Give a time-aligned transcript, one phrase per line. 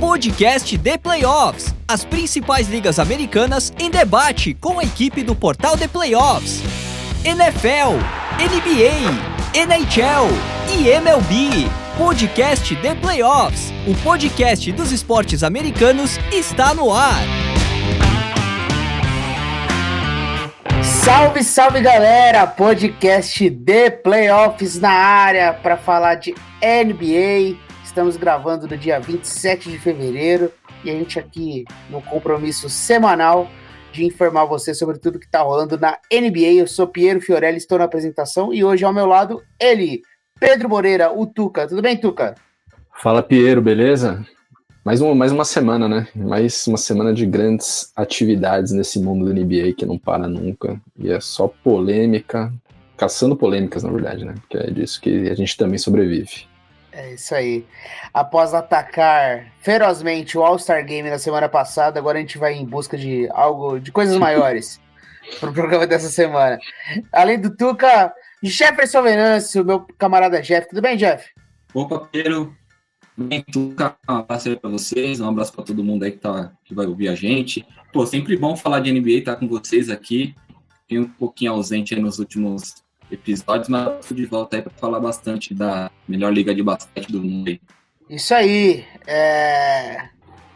[0.00, 1.74] podcast The Playoffs.
[1.86, 6.62] As principais ligas americanas em debate com a equipe do portal The Playoffs.
[7.22, 7.98] NFL,
[8.40, 10.26] NBA, NHL
[10.72, 11.68] e MLB.
[11.98, 13.70] Podcast The Playoffs.
[13.86, 17.20] O podcast dos esportes americanos está no ar.
[20.82, 22.46] Salve, salve galera!
[22.46, 27.69] Podcast The Playoffs na área para falar de NBA.
[27.90, 30.52] Estamos gravando no dia 27 de fevereiro
[30.84, 33.50] e a gente aqui no compromisso semanal
[33.92, 36.52] de informar você sobre tudo que está rolando na NBA.
[36.52, 40.02] Eu sou Piero Fiorelli, estou na apresentação e hoje ao meu lado ele,
[40.38, 41.66] Pedro Moreira, o Tuca.
[41.66, 42.36] Tudo bem, Tuca?
[42.94, 44.24] Fala, Piero, beleza?
[44.84, 46.06] Mais uma, mais uma semana, né?
[46.14, 50.80] Mais uma semana de grandes atividades nesse mundo do NBA que não para nunca.
[50.96, 52.52] E é só polêmica,
[52.96, 54.36] caçando polêmicas, na verdade, né?
[54.42, 56.48] Porque é disso que a gente também sobrevive.
[56.92, 57.64] É isso aí.
[58.12, 62.96] Após atacar ferozmente o All-Star Game na semana passada, agora a gente vai em busca
[62.98, 64.80] de algo, de coisas maiores
[65.38, 66.58] para o programa dessa semana.
[67.12, 70.68] Além do Tuca, Jefferson Venâncio, meu camarada Jeff.
[70.68, 71.28] Tudo bem, Jeff?
[71.72, 72.56] Opa, Pedro.
[73.16, 76.74] Bem, Tuca, um abraço para vocês, um abraço para todo mundo aí que, tá, que
[76.74, 77.66] vai ouvir a gente.
[77.92, 80.34] Pô, sempre bom falar de NBA, estar tá com vocês aqui.
[80.82, 85.54] Fiquei um pouquinho ausente nos últimos episódios, mas estou de volta aí para falar bastante
[85.54, 87.58] da melhor liga de basquete do mundo.
[88.08, 88.84] Isso aí.
[89.06, 90.08] É...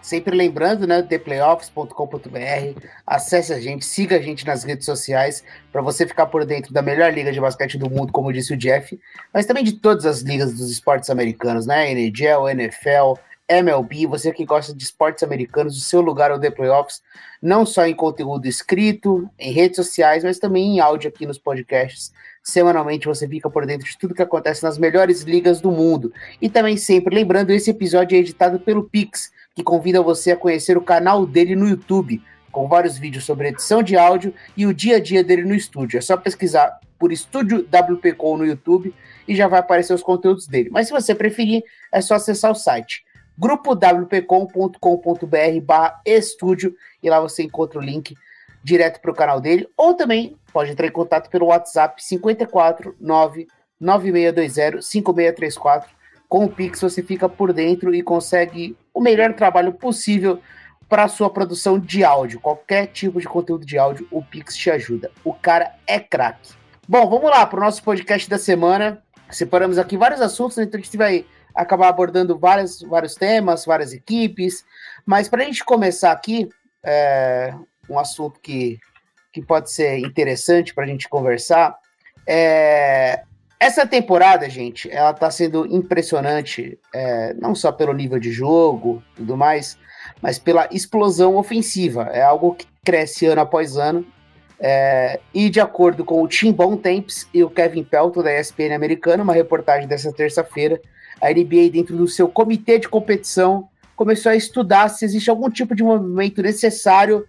[0.02, 2.78] Sempre lembrando, né, theplayoffs.com.br.
[3.06, 6.82] Acesse a gente, siga a gente nas redes sociais para você ficar por dentro da
[6.82, 9.00] melhor liga de basquete do mundo, como disse o Jeff,
[9.32, 11.90] mas também de todas as ligas dos esportes americanos, né?
[11.90, 13.14] NHL, NFL,
[13.58, 17.02] MLB, você que gosta de esportes americanos, o seu lugar é o The Playoffs,
[17.40, 22.12] não só em conteúdo escrito, em redes sociais, mas também em áudio aqui nos podcasts.
[22.42, 26.12] Semanalmente você fica por dentro de tudo que acontece nas melhores ligas do mundo.
[26.40, 30.76] E também sempre lembrando, esse episódio é editado pelo Pix, que convida você a conhecer
[30.76, 34.96] o canal dele no YouTube, com vários vídeos sobre edição de áudio e o dia
[34.96, 35.98] a dia dele no estúdio.
[35.98, 38.94] É só pesquisar por Estúdio WPCom no YouTube
[39.26, 40.70] e já vai aparecer os conteúdos dele.
[40.70, 43.04] Mas se você preferir, é só acessar o site
[43.38, 48.14] grupowpcom.com.br barra estúdio e lá você encontra o link
[48.62, 53.46] direto para o canal dele, ou também pode entrar em contato pelo WhatsApp 54 9
[53.78, 55.90] 9620 5634.
[56.28, 60.40] Com o Pix você fica por dentro e consegue o melhor trabalho possível
[60.88, 62.40] para sua produção de áudio.
[62.40, 65.10] Qualquer tipo de conteúdo de áudio, o Pix te ajuda.
[65.22, 66.52] O cara é craque.
[66.88, 69.02] Bom, vamos lá para o nosso podcast da semana.
[69.30, 74.64] Separamos aqui vários assuntos, então a gente vai acabar abordando vários, vários temas, várias equipes.
[75.06, 76.48] Mas para a gente começar aqui,
[76.82, 77.54] é,
[77.88, 78.78] um assunto que,
[79.32, 81.76] que pode ser interessante para a gente conversar.
[82.26, 83.22] É,
[83.58, 89.36] essa temporada, gente, ela está sendo impressionante, é, não só pelo nível de jogo tudo
[89.36, 89.78] mais,
[90.20, 92.10] mas pela explosão ofensiva.
[92.12, 94.06] É algo que cresce ano após ano.
[94.60, 99.22] É, e de acordo com o Tim Bontemps e o Kevin Pelton da ESPN americana,
[99.22, 100.80] uma reportagem dessa terça-feira,
[101.20, 105.74] a NBA, dentro do seu comitê de competição, começou a estudar se existe algum tipo
[105.74, 107.26] de movimento necessário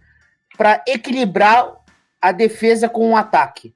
[0.58, 1.76] para equilibrar
[2.22, 3.74] a defesa com o ataque.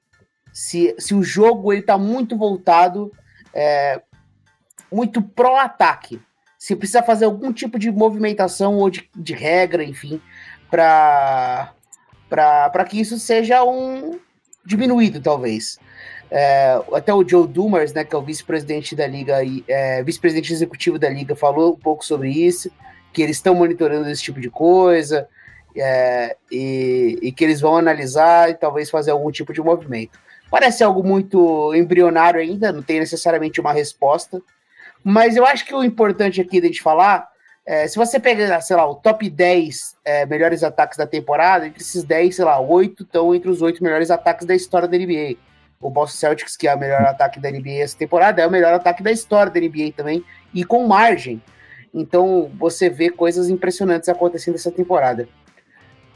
[0.52, 3.12] Se, se o jogo está muito voltado,
[3.54, 4.02] é,
[4.90, 6.20] muito pró-ataque.
[6.58, 10.20] Se precisa fazer algum tipo de movimentação ou de, de regra, enfim,
[10.68, 11.74] para
[12.88, 14.18] que isso seja um
[14.64, 15.78] diminuído, talvez.
[16.30, 20.98] É, até o Joe Dumars, né, que é o vice-presidente da liga, é, vice-presidente executivo
[20.98, 22.70] da liga, falou um pouco sobre isso,
[23.12, 25.28] que eles estão monitorando esse tipo de coisa,
[25.76, 30.18] é, e, e, que eles vão analisar e talvez fazer algum tipo de movimento.
[30.50, 34.40] Parece algo muito embrionário ainda, não tem necessariamente uma resposta,
[35.02, 37.28] mas eu acho que o importante aqui da gente falar,
[37.66, 41.82] é, se você pegar, sei lá, o top 10 é, melhores ataques da temporada, entre
[41.82, 45.36] esses 10, sei lá, 8 estão entre os 8 melhores ataques da história da NBA.
[45.80, 48.74] O Boston Celtics, que é o melhor ataque da NBA essa temporada, é o melhor
[48.74, 51.42] ataque da história da NBA também, e com margem.
[51.92, 55.26] Então você vê coisas impressionantes acontecendo essa temporada.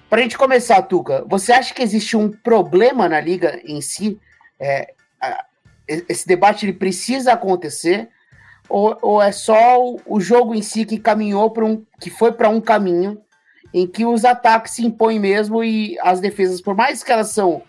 [0.09, 4.21] Para a gente começar, Tuca, você acha que existe um problema na liga em si?
[4.61, 4.93] É,
[5.89, 8.09] esse debate ele precisa acontecer?
[8.69, 12.33] Ou, ou é só o, o, jogo em si que caminhou para um, que foi
[12.33, 13.21] para um caminho
[13.73, 17.63] em que os ataques se impõem mesmo e as defesas, por mais que elas são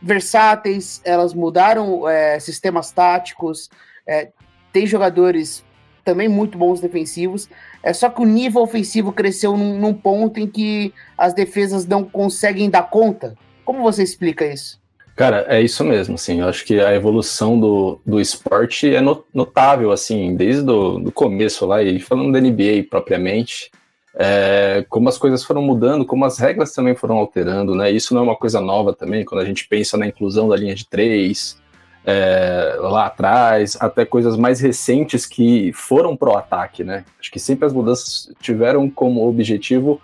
[0.00, 3.68] versáteis, elas mudaram é, sistemas táticos,
[4.06, 4.28] é,
[4.72, 5.64] tem jogadores
[6.04, 7.48] também muito bons defensivos.
[7.82, 12.02] É só que o nível ofensivo cresceu num, num ponto em que as defesas não
[12.02, 13.34] conseguem dar conta.
[13.64, 14.80] Como você explica isso?
[15.14, 19.00] Cara, é isso mesmo, assim, eu acho que a evolução do, do esporte é
[19.34, 23.68] notável, assim, desde o começo lá, e falando da NBA propriamente,
[24.14, 27.90] é, como as coisas foram mudando, como as regras também foram alterando, né?
[27.90, 30.74] Isso não é uma coisa nova também, quando a gente pensa na inclusão da linha
[30.74, 31.60] de três,
[32.04, 37.04] é, lá atrás, até coisas mais recentes que foram pro ataque, né?
[37.20, 40.00] Acho que sempre as mudanças tiveram como objetivo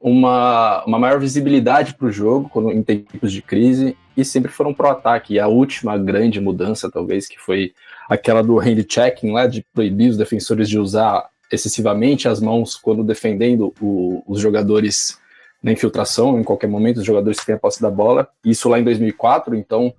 [0.00, 4.72] uma, uma maior visibilidade para o jogo quando, em tempos de crise e sempre foram
[4.72, 5.34] pro ataque.
[5.34, 7.72] E a última grande mudança, talvez, que foi
[8.08, 13.04] aquela do hand checking, lá de proibir os defensores de usar excessivamente as mãos quando
[13.04, 15.18] defendendo o, os jogadores
[15.62, 18.28] na infiltração, em qualquer momento, os jogadores que têm a posse da bola.
[18.44, 19.94] Isso lá em 2004, então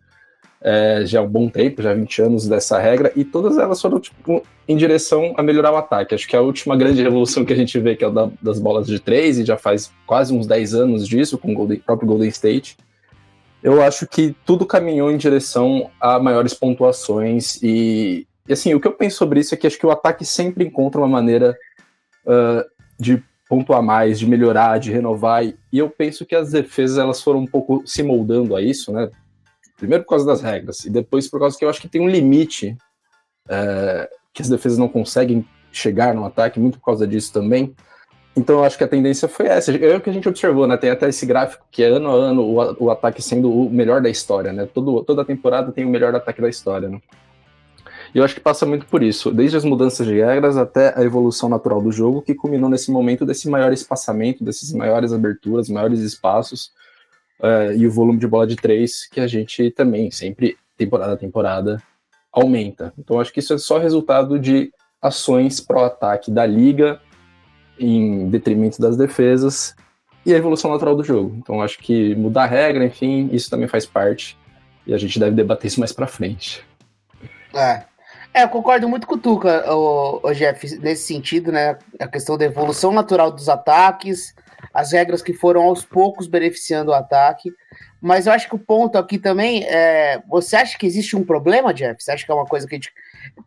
[0.61, 3.99] é, já é um bom tempo, já 20 anos dessa regra, e todas elas foram
[3.99, 6.13] tipo, em direção a melhorar o ataque.
[6.13, 8.59] Acho que a última grande revolução que a gente vê, que é a da, das
[8.59, 12.29] bolas de três, e já faz quase uns 10 anos disso, com o próprio Golden
[12.29, 12.77] State,
[13.63, 18.87] eu acho que tudo caminhou em direção a maiores pontuações e, e, assim, o que
[18.87, 21.57] eu penso sobre isso é que acho que o ataque sempre encontra uma maneira
[22.25, 22.63] uh,
[22.99, 25.43] de pontuar mais, de melhorar, de renovar.
[25.43, 29.09] E eu penso que as defesas elas foram um pouco se moldando a isso, né?
[29.77, 32.07] Primeiro por causa das regras, e depois por causa que eu acho que tem um
[32.07, 32.77] limite
[33.47, 37.75] uh, que as defesas não conseguem chegar no ataque, muito por causa disso também.
[38.37, 39.71] Então eu acho que a tendência foi essa.
[39.75, 40.77] É o que a gente observou, né?
[40.77, 44.01] Tem até esse gráfico que é ano a ano o, o ataque sendo o melhor
[44.01, 44.67] da história, né?
[44.73, 47.01] Todo, toda temporada tem o melhor ataque da história, né?
[48.15, 51.03] E eu acho que passa muito por isso, desde as mudanças de regras até a
[51.03, 55.99] evolução natural do jogo, que culminou nesse momento desse maior espaçamento, desses maiores aberturas, maiores
[55.99, 56.71] espaços,
[57.41, 61.17] uh, e o volume de bola de três, que a gente também, sempre, temporada a
[61.17, 61.83] temporada,
[62.31, 62.93] aumenta.
[62.97, 64.71] Então acho que isso é só resultado de
[65.01, 67.01] ações pró-ataque da liga,
[67.77, 69.75] em detrimento das defesas,
[70.25, 71.35] e a evolução natural do jogo.
[71.37, 74.37] Então acho que mudar a regra, enfim, isso também faz parte,
[74.87, 76.65] e a gente deve debater isso mais para frente.
[77.53, 77.83] É,
[78.35, 81.77] é, eu concordo muito com o Tuca, o, o Jeff, nesse sentido, né?
[81.97, 84.35] A questão da evolução natural dos ataques,
[84.73, 87.49] as regras que foram aos poucos beneficiando o ataque.
[88.01, 90.21] Mas eu acho que o ponto aqui também é.
[90.27, 92.03] Você acha que existe um problema, Jeff?
[92.03, 92.91] Você acha que é uma coisa que a gente.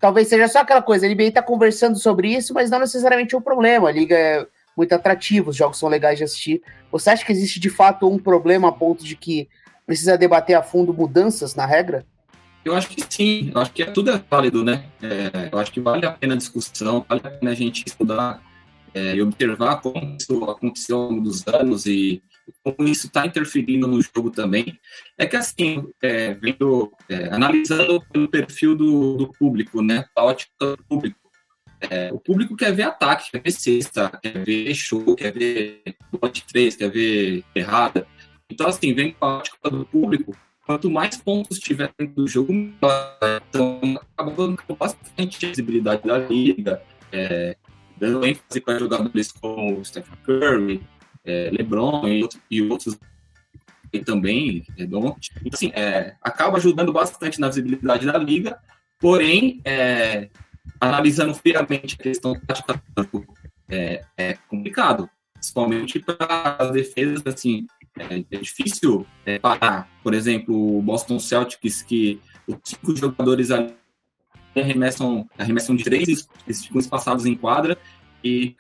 [0.01, 3.39] Talvez seja só aquela coisa, a NBA tá conversando sobre isso, mas não necessariamente é
[3.39, 3.91] um problema.
[3.91, 6.63] A liga é muito atrativa, os jogos são legais de assistir.
[6.91, 9.51] Você acha que existe de fato um problema a ponto de que
[9.87, 12.07] precisa debater a fundo mudanças na regra?
[12.65, 14.91] Eu acho que sim, eu acho que é, tudo é válido, né?
[15.03, 18.43] É, eu acho que vale a pena a discussão, vale a pena a gente estudar
[18.95, 22.23] é, e observar como isso aconteceu ao longo dos anos e
[22.63, 24.79] como isso está interferindo no jogo também.
[25.17, 30.05] É que assim, é, vendo, é, analisando pelo perfil do, do, público, né?
[30.17, 31.19] A ótica do público.
[31.81, 35.83] É, o público quer ver ataque, quer ver cesta, quer ver show, quer ver
[36.21, 38.07] bote 3, quer ver errada.
[38.51, 40.37] Então, assim, vem com a ótica do público,
[40.69, 43.19] quanto mais pontos tiver dentro do jogo, melhor.
[43.49, 47.57] Então, acaba bastante visibilidade da liga, é,
[47.97, 50.83] dando ênfase para jogadores como Stephen Curry,
[51.25, 52.99] é, LeBron e, e outros
[53.91, 55.17] e também é, Então,
[55.51, 58.59] assim, é, acaba ajudando bastante na visibilidade da liga,
[59.01, 60.29] porém, é,
[60.79, 62.79] analisando friamente a questão tática,
[63.71, 67.67] é, é complicado, principalmente para as defesas, assim,
[67.99, 69.89] é, é difícil é, parar.
[70.03, 73.75] Por exemplo, o Boston Celtics, que os cinco jogadores ali
[74.57, 77.79] arremessam, arremessam de três, eles ficam espaçados em quadra
[78.25, 78.57] e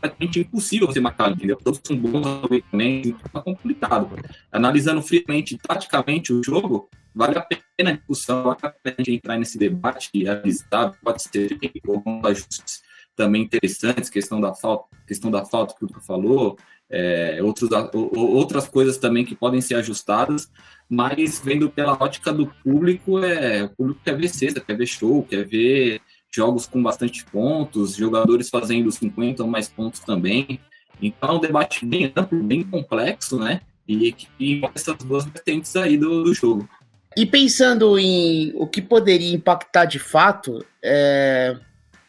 [0.00, 1.56] praticamente impossível você marcar, entendeu?
[1.56, 2.22] Todos são bons
[2.70, 4.10] também, então é complicado.
[4.50, 7.42] Analisando friamente, taticamente o jogo, vale a
[7.76, 12.20] pena a discussão, vale a pena gente entrar nesse debate e avisar, pode ser com
[12.24, 12.82] ajustes
[13.14, 16.58] também interessantes, questão da falta, questão da falta que o falou,
[16.92, 20.50] é, outros, outras coisas também que podem ser ajustadas,
[20.88, 25.22] mas vendo pela ótica do público, é, o público quer ver cesta, quer ver show,
[25.22, 30.60] quer ver jogos com bastante pontos, jogadores fazendo 50 ou mais pontos também.
[31.00, 33.62] Então é um debate bem amplo, bem complexo, né?
[33.88, 36.68] E que essas duas vertentes aí do, do jogo.
[37.16, 41.56] E pensando em o que poderia impactar de fato, é,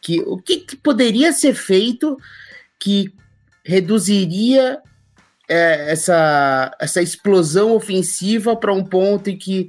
[0.02, 2.18] que, o que, que poderia ser feito
[2.80, 3.14] que
[3.64, 4.80] reduziria
[5.48, 9.68] é, essa, essa explosão ofensiva para um ponto em que.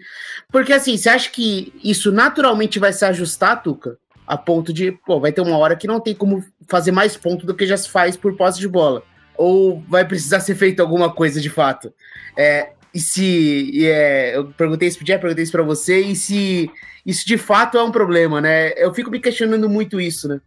[0.51, 3.99] Porque assim, você acha que isso naturalmente vai se ajustar, Tuca?
[4.27, 7.45] A ponto de, pô, vai ter uma hora que não tem como fazer mais ponto
[7.45, 9.03] do que já se faz por posse de bola.
[9.37, 11.93] Ou vai precisar ser feito alguma coisa de fato.
[12.37, 13.71] É, e se.
[13.73, 16.71] E é, eu perguntei isso pro Jeff, perguntei isso para você, e se
[17.05, 18.73] isso de fato é um problema, né?
[18.77, 20.41] Eu fico me questionando muito isso, né?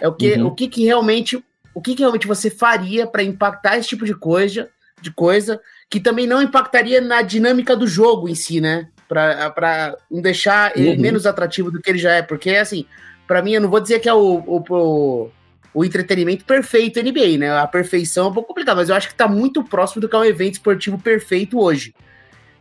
[0.00, 0.46] É o que, uhum.
[0.46, 1.42] o que, que realmente
[1.76, 6.00] o que, que realmente você faria para impactar esse tipo de coisa, de coisa que
[6.00, 8.88] também não impactaria na dinâmica do jogo em si, né?
[9.06, 11.00] Para não deixar ele uhum.
[11.02, 12.22] menos atrativo do que ele já é.
[12.22, 12.86] Porque, assim,
[13.28, 15.30] para mim, eu não vou dizer que é o, o, o,
[15.74, 17.54] o entretenimento perfeito NBA, né?
[17.54, 20.16] A perfeição é um pouco complicado, mas eu acho que está muito próximo do que
[20.16, 21.94] é um evento esportivo perfeito hoje.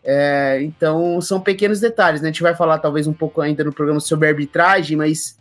[0.04, 2.28] É, então, são pequenos detalhes, né?
[2.28, 5.40] A gente vai falar talvez um pouco ainda no programa sobre arbitragem, mas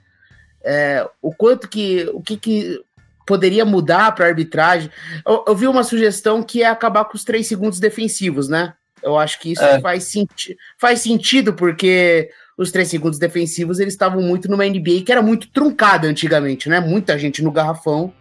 [0.62, 2.08] é, o quanto que.
[2.14, 2.80] O que, que
[3.26, 4.90] poderia mudar para arbitragem.
[5.26, 8.74] Eu, eu, vi uma sugestão que é acabar com os três segundos defensivos, né?
[9.02, 9.80] Eu acho que isso é.
[9.80, 15.12] faz, senti faz sentido, porque os três segundos defensivos eles estavam muito numa NBA que
[15.12, 16.80] era muito truncada antigamente, né?
[16.80, 18.12] Muita gente no garrafão.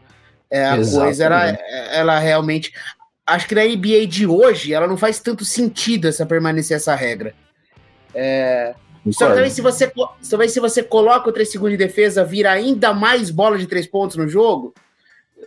[0.49, 1.05] É, a Exatamente.
[1.05, 1.49] coisa era,
[1.91, 2.73] ela realmente.
[3.25, 7.33] Acho que na NBA de hoje ela não faz tanto sentido essa permanecer essa regra.
[8.13, 8.75] É,
[9.11, 9.91] só talvez se você,
[10.29, 13.85] talvez se você coloca o três segundos de defesa, vira ainda mais bola de três
[13.85, 14.73] pontos no jogo,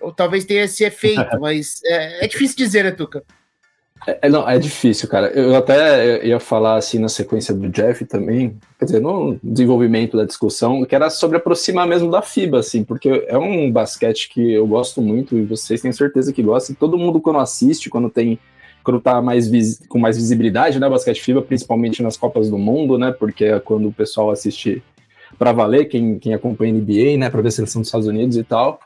[0.00, 3.22] ou talvez tenha esse efeito, mas é, é difícil dizer, né, Tuca?
[4.06, 5.28] É, é, não, é difícil, cara.
[5.28, 10.24] Eu até ia falar assim na sequência do Jeff também, quer dizer, no desenvolvimento da
[10.24, 14.66] discussão, que era sobre aproximar mesmo da FIBA, assim, porque é um basquete que eu
[14.66, 16.76] gosto muito e vocês têm certeza que gostam.
[16.76, 18.38] Todo mundo quando assiste, quando tem
[18.84, 19.50] quando tá mais
[19.88, 23.88] com mais visibilidade, né, basquete FIBA, principalmente nas Copas do Mundo, né, porque é quando
[23.88, 24.80] o pessoal assiste
[25.36, 28.44] para valer, quem, quem acompanha NBA, né, para ver a seleção dos Estados Unidos e
[28.44, 28.78] tal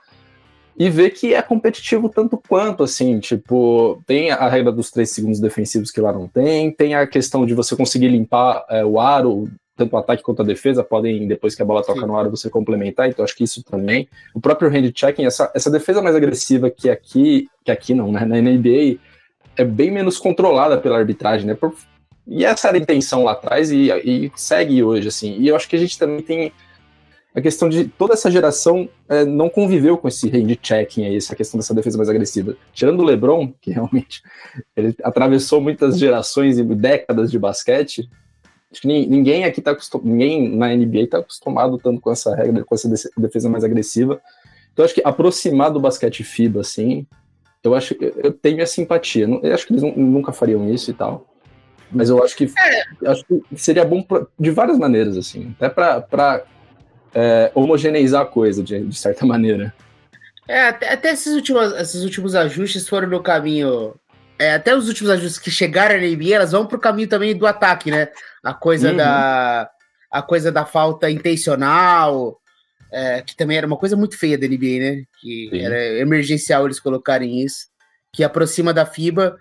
[0.80, 5.38] e ver que é competitivo tanto quanto, assim, tipo, tem a regra dos três segundos
[5.38, 9.46] defensivos que lá não tem, tem a questão de você conseguir limpar é, o aro,
[9.76, 12.06] tanto o ataque quanto a defesa, podem, depois que a bola toca Sim.
[12.06, 14.08] no aro, você complementar, então acho que isso também.
[14.34, 18.24] O próprio hand checking, essa, essa defesa mais agressiva que aqui, que aqui não, né,
[18.24, 18.98] na NBA,
[19.58, 21.74] é bem menos controlada pela arbitragem, né, por,
[22.26, 25.68] e essa era a intenção lá atrás e, e segue hoje, assim, e eu acho
[25.68, 26.52] que a gente também tem
[27.34, 31.36] a questão de toda essa geração é, não conviveu com esse hand checking aí, essa
[31.36, 32.56] questão dessa defesa mais agressiva.
[32.72, 34.22] Tirando o LeBron, que realmente
[34.76, 38.08] ele atravessou muitas gerações e décadas de basquete,
[38.70, 42.64] acho que ninguém aqui tá acostumado, ninguém na NBA está acostumado tanto com essa regra,
[42.64, 44.20] com essa defesa mais agressiva.
[44.72, 47.06] Então acho que aproximar do basquete FIBA, assim,
[47.62, 49.28] eu acho eu tenho minha simpatia.
[49.42, 51.26] Eu acho que eles nunca fariam isso e tal.
[51.92, 53.08] Mas eu acho que, é.
[53.08, 55.54] acho que seria bom pra, de várias maneiras, assim.
[55.58, 56.44] Até para
[57.14, 59.74] é, homogeneizar a coisa, de, de certa maneira.
[60.48, 63.94] É, até, até esses, últimos, esses últimos ajustes foram no caminho.
[64.38, 67.46] É, até os últimos ajustes que chegaram na NBA, elas vão pro caminho também do
[67.46, 68.08] ataque, né?
[68.42, 68.96] A coisa uhum.
[68.96, 69.70] da.
[70.10, 72.40] A coisa da falta intencional,
[72.92, 75.04] é, que também era uma coisa muito feia da NBA, né?
[75.20, 75.60] Que Sim.
[75.60, 77.66] era emergencial eles colocarem isso,
[78.12, 79.38] que aproxima da FIBA.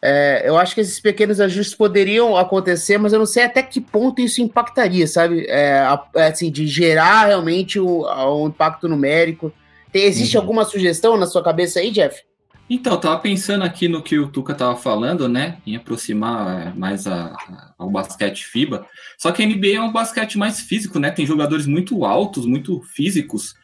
[0.00, 3.80] É, eu acho que esses pequenos ajustes poderiam acontecer, mas eu não sei até que
[3.80, 5.44] ponto isso impactaria, sabe?
[5.48, 5.82] É,
[6.14, 9.52] é assim, de gerar realmente o, o impacto numérico.
[9.92, 10.42] Tem, existe uhum.
[10.42, 12.22] alguma sugestão na sua cabeça aí, Jeff?
[12.70, 15.56] Então, eu tava pensando aqui no que o Tuca tava falando, né?
[15.66, 18.86] Em aproximar é, mais a, a, ao basquete FIBA.
[19.16, 21.10] Só que a NBA é um basquete mais físico, né?
[21.10, 23.54] Tem jogadores muito altos, muito físicos.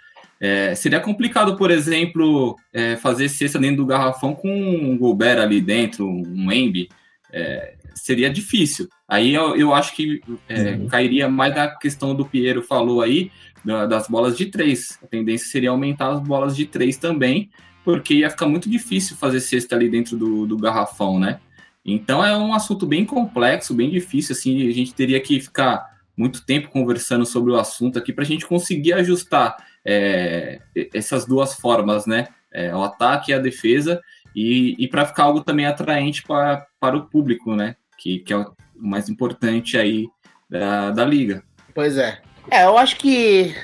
[0.47, 5.59] É, seria complicado, por exemplo, é, fazer cesta dentro do garrafão com um Gobert ali
[5.59, 6.91] dentro, um Embi.
[7.33, 8.87] É, seria difícil.
[9.09, 10.87] Aí eu, eu acho que é, uhum.
[10.87, 13.31] cairia mais da questão do Piero falou aí,
[13.65, 14.99] da, das bolas de três.
[15.03, 17.49] A tendência seria aumentar as bolas de três também,
[17.83, 21.41] porque ia ficar muito difícil fazer cesta ali dentro do, do garrafão, né?
[21.83, 26.45] Então é um assunto bem complexo, bem difícil, assim, a gente teria que ficar muito
[26.45, 30.61] tempo conversando sobre o assunto aqui para a gente conseguir ajustar é,
[30.93, 32.29] essas duas formas, né?
[32.53, 34.01] É, o ataque e a defesa,
[34.35, 37.77] e, e para ficar algo também atraente para, para o público, né?
[37.99, 40.07] Que, que é o mais importante aí
[40.49, 41.43] da, da liga.
[41.75, 42.21] Pois é.
[42.51, 43.55] É, eu acho que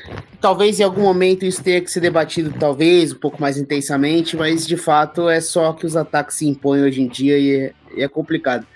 [0.41, 4.67] talvez em algum momento isso tenha que ser debatido, talvez, um pouco mais intensamente, mas
[4.67, 8.03] de fato é só que os ataques se impõem hoje em dia e é, e
[8.03, 8.67] é complicado.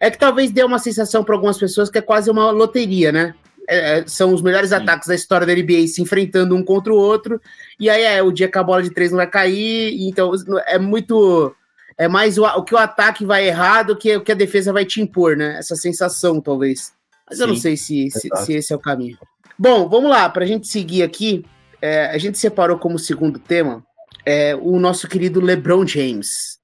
[0.00, 3.34] É que talvez dê uma sensação para algumas pessoas que é quase uma loteria, né?
[3.68, 4.76] É, é, são os melhores Sim.
[4.76, 7.40] ataques da história da NBA se enfrentando um contra o outro.
[7.78, 9.96] E aí é o dia que a bola de três não vai cair.
[10.06, 10.32] Então
[10.66, 11.54] é muito.
[11.96, 14.72] É mais o, o que o ataque vai errar do que o que a defesa
[14.72, 15.56] vai te impor, né?
[15.58, 16.92] Essa sensação, talvez.
[17.28, 17.44] Mas Sim.
[17.44, 19.16] eu não sei se, se, se, esse é o caminho.
[19.58, 21.44] Bom, vamos lá, para a gente seguir aqui.
[21.80, 23.84] É, a gente separou como segundo tema
[24.26, 26.58] é, o nosso querido LeBron James.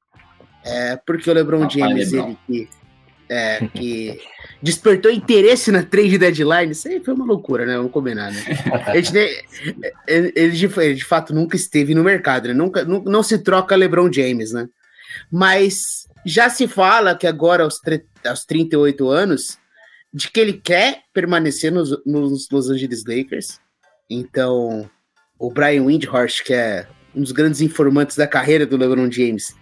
[0.65, 2.37] É, porque o LeBron James, Lebron.
[2.49, 2.69] ele
[3.31, 4.21] é, que
[4.61, 7.77] despertou interesse na trade deadline, isso aí foi uma loucura, né?
[7.77, 8.43] Vamos combinar, né?
[8.93, 9.09] Ele,
[10.07, 12.55] ele, ele, de, ele, de, fato nunca esteve no mercado, né?
[12.55, 14.69] Nunca, não, não se troca LeBron James, né?
[15.31, 17.81] Mas já se fala que agora, aos,
[18.27, 19.59] aos 38 anos,
[20.13, 23.61] de que ele quer permanecer nos, nos Los Angeles Lakers.
[24.11, 24.91] Então,
[25.39, 29.55] o Brian Windhorst, que é um dos grandes informantes da carreira do LeBron James,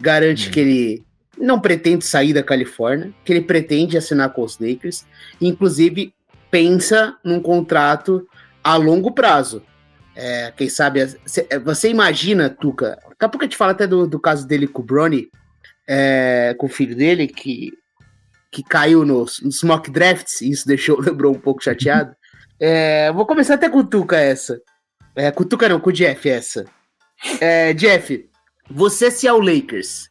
[0.00, 0.50] garante hum.
[0.50, 1.04] que ele
[1.38, 5.04] não pretende sair da Califórnia, que ele pretende assinar com os Lakers,
[5.40, 6.14] inclusive
[6.50, 8.26] pensa num contrato
[8.62, 9.62] a longo prazo.
[10.16, 11.00] É, quem sabe.
[11.00, 12.98] É, você imagina, Tuca.
[13.08, 15.28] Daqui a pouco a gente fala até do, do caso dele com o Brony,
[15.88, 17.72] é, com o filho dele, que,
[18.50, 22.14] que caiu nos, nos mock drafts, e isso deixou o LeBron um pouco chateado.
[22.60, 24.60] É, vou começar até com o Tuca essa.
[25.16, 26.64] É, com o Tuca não, com o Jeff essa.
[27.40, 28.28] É, Jeff,
[28.70, 30.08] você se é o Lakers,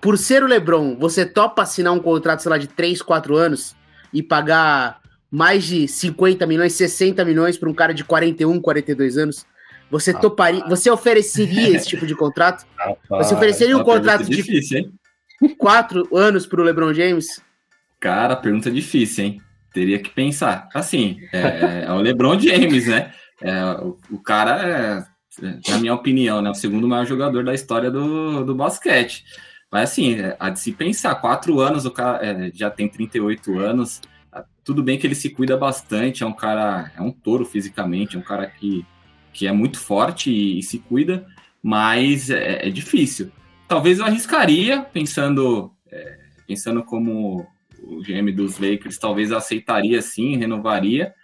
[0.00, 3.76] por ser o LeBron, você topa assinar um contrato, sei lá, de 3, 4 anos
[4.12, 9.46] e pagar mais de 50 milhões, 60 milhões para um cara de 41, 42 anos?
[9.90, 12.64] Você toparia, você ofereceria esse tipo de contrato?
[13.08, 14.92] Você ofereceria um contrato de difícil, hein?
[15.58, 17.40] 4 anos para o LeBron James?
[17.98, 19.42] Cara, pergunta difícil, hein?
[19.72, 20.68] Teria que pensar.
[20.74, 23.12] Assim, é, é o LeBron James, né?
[23.42, 25.06] É, o, o, cara
[25.38, 29.24] é, na minha opinião, né, o segundo maior jogador da história do, do basquete.
[29.70, 33.58] Mas assim, é, há de se pensar, quatro anos, o cara é, já tem 38
[33.58, 34.00] anos,
[34.64, 38.18] tudo bem que ele se cuida bastante, é um cara, é um touro fisicamente, é
[38.18, 38.84] um cara que,
[39.32, 41.26] que é muito forte e, e se cuida,
[41.62, 43.30] mas é, é, difícil.
[43.66, 47.46] Talvez eu arriscaria, pensando, é, pensando como
[47.82, 51.14] o GM dos Lakers, talvez aceitaria sim, renovaria,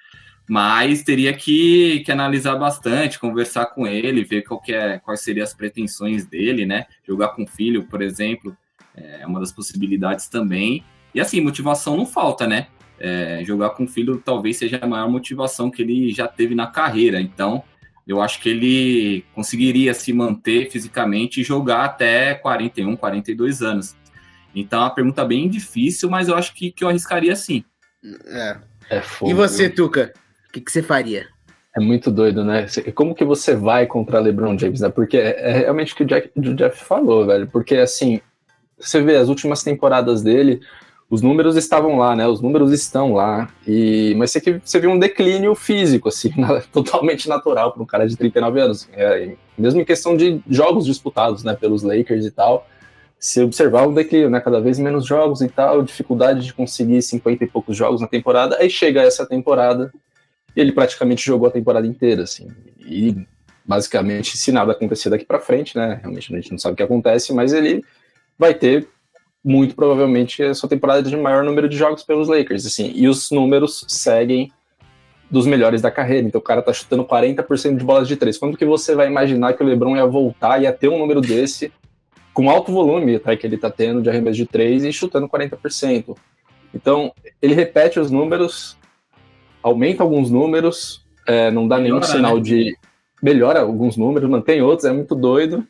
[0.49, 5.53] mas teria que, que analisar bastante, conversar com ele, ver qual é, quais seriam as
[5.53, 6.87] pretensões dele, né?
[7.07, 8.57] Jogar com o filho, por exemplo,
[8.95, 10.85] é uma das possibilidades também.
[11.15, 12.69] E assim, motivação não falta, né?
[12.99, 16.67] É, jogar com o filho talvez seja a maior motivação que ele já teve na
[16.67, 17.21] carreira.
[17.21, 17.63] Então,
[18.07, 23.97] eu acho que ele conseguiria se manter fisicamente e jogar até 41, 42 anos.
[24.55, 27.65] Então, é uma pergunta bem difícil, mas eu acho que, que eu arriscaria sim.
[28.27, 28.59] É.
[28.89, 30.15] é fogo, e você, Tuca?
[30.57, 31.27] Que, que você faria?
[31.77, 32.67] É muito doido, né?
[32.95, 34.89] Como que você vai contra LeBron James, né?
[34.89, 37.47] Porque é, é realmente o que o, o Jeff falou, velho.
[37.47, 38.21] Porque, assim,
[38.79, 40.61] você vê as últimas temporadas dele,
[41.11, 42.27] os números estavam lá, né?
[42.27, 43.51] Os números estão lá.
[43.67, 46.31] E mas você, você viu um declínio físico, assim,
[46.73, 48.89] totalmente natural para um cara de 39 anos.
[48.95, 51.55] É, mesmo em questão de jogos disputados, né?
[51.55, 52.67] Pelos Lakers e tal.
[53.19, 54.41] Se observar o declínio, né?
[54.41, 58.57] Cada vez menos jogos e tal, dificuldade de conseguir 50 e poucos jogos na temporada.
[58.59, 59.93] Aí chega essa temporada
[60.57, 62.49] ele praticamente jogou a temporada inteira, assim.
[62.81, 63.15] E
[63.65, 65.99] basicamente, se nada acontecer daqui para frente, né?
[66.01, 67.85] Realmente a gente não sabe o que acontece, mas ele
[68.39, 68.89] vai ter
[69.45, 72.91] muito provavelmente a sua temporada de maior número de jogos pelos Lakers, assim.
[72.95, 74.51] E os números seguem
[75.31, 76.27] dos melhores da carreira.
[76.27, 78.39] Então o cara tá chutando 40% de bolas de três.
[78.39, 81.21] Quando que você vai imaginar que o LeBron ia voltar e ia ter um número
[81.21, 81.73] desse
[82.33, 86.17] com alto volume, tá, que ele tá tendo de arremesso de três e chutando 40%?
[86.75, 88.77] Então, ele repete os números
[89.67, 92.43] aumenta alguns números, é, não dá melhora, nenhum sinal né?
[92.43, 92.79] de.
[93.21, 95.67] Melhora alguns números, mantém outros, é muito doido.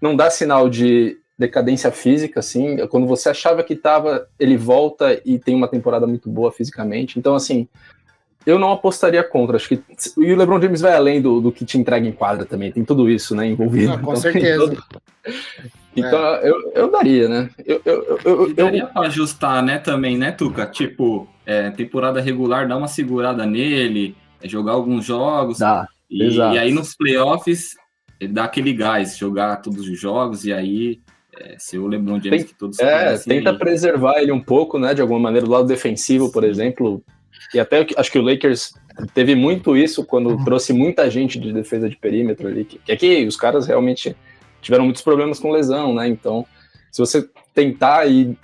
[0.00, 2.86] Não dá sinal de decadência física, assim.
[2.88, 7.18] Quando você achava que tava, ele volta e tem uma temporada muito boa fisicamente.
[7.18, 7.66] Então, assim,
[8.44, 9.56] eu não apostaria contra.
[9.56, 9.82] Acho que.
[10.18, 12.72] E o LeBron James vai além do, do que te entrega em quadra também.
[12.72, 13.92] Tem tudo isso, né, envolvido.
[13.94, 14.66] com então, certeza.
[14.66, 14.84] Todo...
[15.96, 16.50] Então, é.
[16.50, 17.50] eu, eu daria, né?
[17.64, 20.66] Eu, eu, eu, eu, daria pra ajustar, né, também, né, Tuca?
[20.66, 25.58] Tipo, é, temporada regular, dar uma segurada nele, é, jogar alguns jogos.
[25.58, 27.74] Dá, e, e, aí nos playoffs,
[28.20, 31.00] ele dá aquele gás, jogar todos os jogos, e aí
[31.38, 33.58] é, ser o LeBron James Tem, que todos É, tenta aí.
[33.58, 37.02] preservar ele um pouco, né, de alguma maneira, do lado defensivo, por exemplo.
[37.52, 38.74] E até acho que o Lakers
[39.12, 40.44] teve muito isso quando uhum.
[40.44, 44.16] trouxe muita gente de defesa de perímetro ali, que, que aqui os caras realmente
[44.60, 46.08] tiveram muitos problemas com lesão, né?
[46.08, 46.46] Então,
[46.90, 48.38] se você tentar ir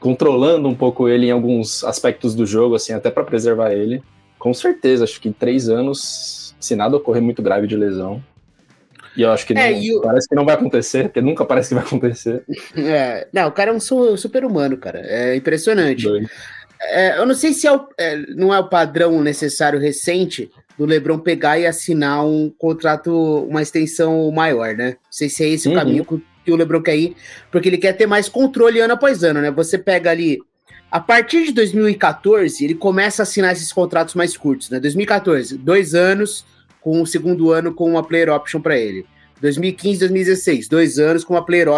[0.00, 4.02] controlando um pouco ele em alguns aspectos do jogo, assim, até para preservar ele,
[4.38, 8.22] com certeza, acho que em três anos, se nada ocorrer muito grave de lesão,
[9.16, 11.74] e eu acho que é, não, parece que não vai acontecer, porque nunca parece que
[11.74, 12.44] vai acontecer.
[12.76, 15.00] É, não, o cara é um super-humano, cara.
[15.04, 16.06] É impressionante.
[16.80, 20.84] É, eu não sei se é o, é, não é o padrão necessário recente do
[20.84, 24.90] Lebron pegar e assinar um contrato, uma extensão maior, né?
[24.90, 25.74] Não sei se é esse uhum.
[25.74, 27.14] o caminho que o Lebron quer ir,
[27.52, 29.50] porque ele quer ter mais controle ano após ano, né?
[29.50, 30.38] Você pega ali.
[30.90, 34.80] A partir de 2014, ele começa a assinar esses contratos mais curtos, né?
[34.80, 36.46] 2014, dois anos,
[36.80, 39.04] com o segundo ano com uma player option para ele.
[39.42, 41.68] 2015, 2016, dois anos com uma player,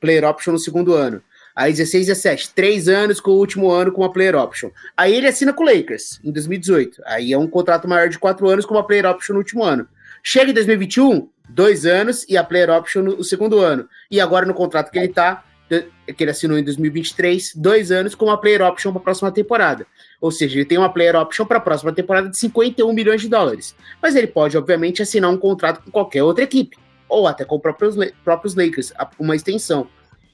[0.00, 1.20] player option no segundo ano.
[1.54, 4.70] Aí 16, 17, três anos com o último ano com uma player option.
[4.96, 7.02] Aí ele assina com o Lakers em 2018.
[7.04, 9.86] Aí é um contrato maior de quatro anos com uma player option no último ano.
[10.22, 13.88] Chega em 2021, dois anos e a player option no segundo ano.
[14.08, 18.26] E agora no contrato que ele tá, que ele assinou em 2023, dois anos com
[18.26, 19.84] uma player option para a próxima temporada.
[20.20, 23.28] Ou seja, ele tem uma player option para a próxima temporada de 51 milhões de
[23.28, 23.74] dólares.
[24.00, 26.76] Mas ele pode, obviamente, assinar um contrato com qualquer outra equipe,
[27.08, 29.88] ou até com os próprios, próprios Lakers, uma extensão.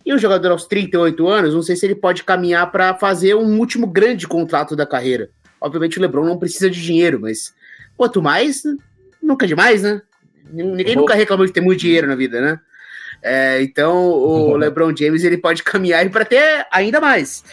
[0.04, 3.58] E o jogador aos 38 anos, não sei se ele pode caminhar para fazer um
[3.58, 5.30] último grande contrato da carreira.
[5.60, 7.54] Obviamente o LeBron não precisa de dinheiro, mas
[7.96, 8.62] quanto mais,
[9.22, 10.02] nunca é demais, né?
[10.50, 12.60] Ninguém nunca reclamou de ter muito dinheiro na vida, né?
[13.22, 17.44] É, então o LeBron James ele pode caminhar para ter ainda mais.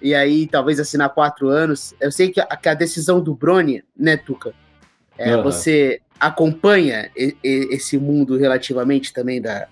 [0.00, 1.94] E aí talvez assinar quatro anos.
[2.00, 4.52] Eu sei que a, que a decisão do Brony, né, Tuca?
[5.16, 5.42] É, uhum.
[5.44, 9.68] Você acompanha e, e, esse mundo relativamente também da,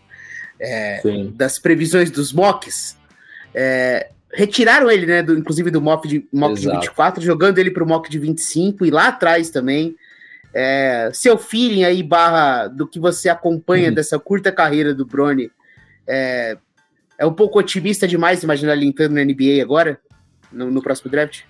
[0.59, 1.01] é,
[1.35, 2.97] das previsões dos mocks.
[3.53, 5.23] É, retiraram ele, né?
[5.23, 8.87] Do, inclusive do mock de, mock de 24, jogando ele para o mock de 25
[8.87, 9.97] e lá atrás também.
[10.53, 13.95] É, seu feeling aí, barra do que você acompanha uhum.
[13.95, 15.51] dessa curta carreira do Brony,
[16.07, 16.57] é,
[17.19, 20.01] é um pouco otimista demais imaginar ele entrando na NBA agora,
[20.51, 21.43] no, no próximo draft?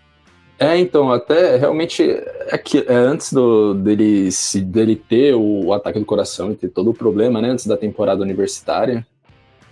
[0.58, 5.72] É, então, até realmente é que, é, antes do, dele, se, dele ter o, o,
[5.72, 9.06] ataque do coração e ter todo o problema, né, antes da temporada universitária,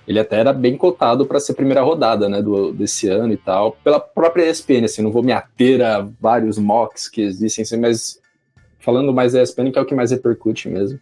[0.07, 3.73] ele até era bem cotado para ser primeira rodada, né, do, desse ano e tal,
[3.85, 8.18] pela própria ESPN, assim, não vou me ater a vários mocks que existem, assim, mas
[8.89, 10.99] falando mais da ESPN, que é o que mais repercute mesmo.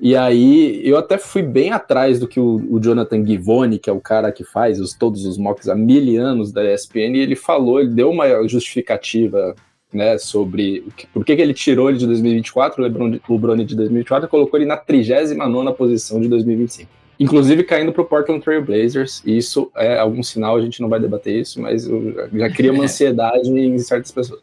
[0.00, 3.92] E aí, eu até fui bem atrás do que o, o Jonathan Givoni, que é
[3.92, 7.36] o cara que faz os, todos os mocks há mil anos da ESPN, e ele
[7.36, 9.54] falou, ele deu uma justificativa
[9.92, 13.64] né, sobre que, por que, que ele tirou ele de 2024, o LeBron, o Brony
[13.64, 16.90] de 2024, e colocou ele na 39 posição de 2025.
[17.20, 20.98] Inclusive caindo para o Portland Trail Blazers, isso é algum sinal, a gente não vai
[20.98, 24.40] debater isso, mas eu já, já cria uma ansiedade em certas pessoas.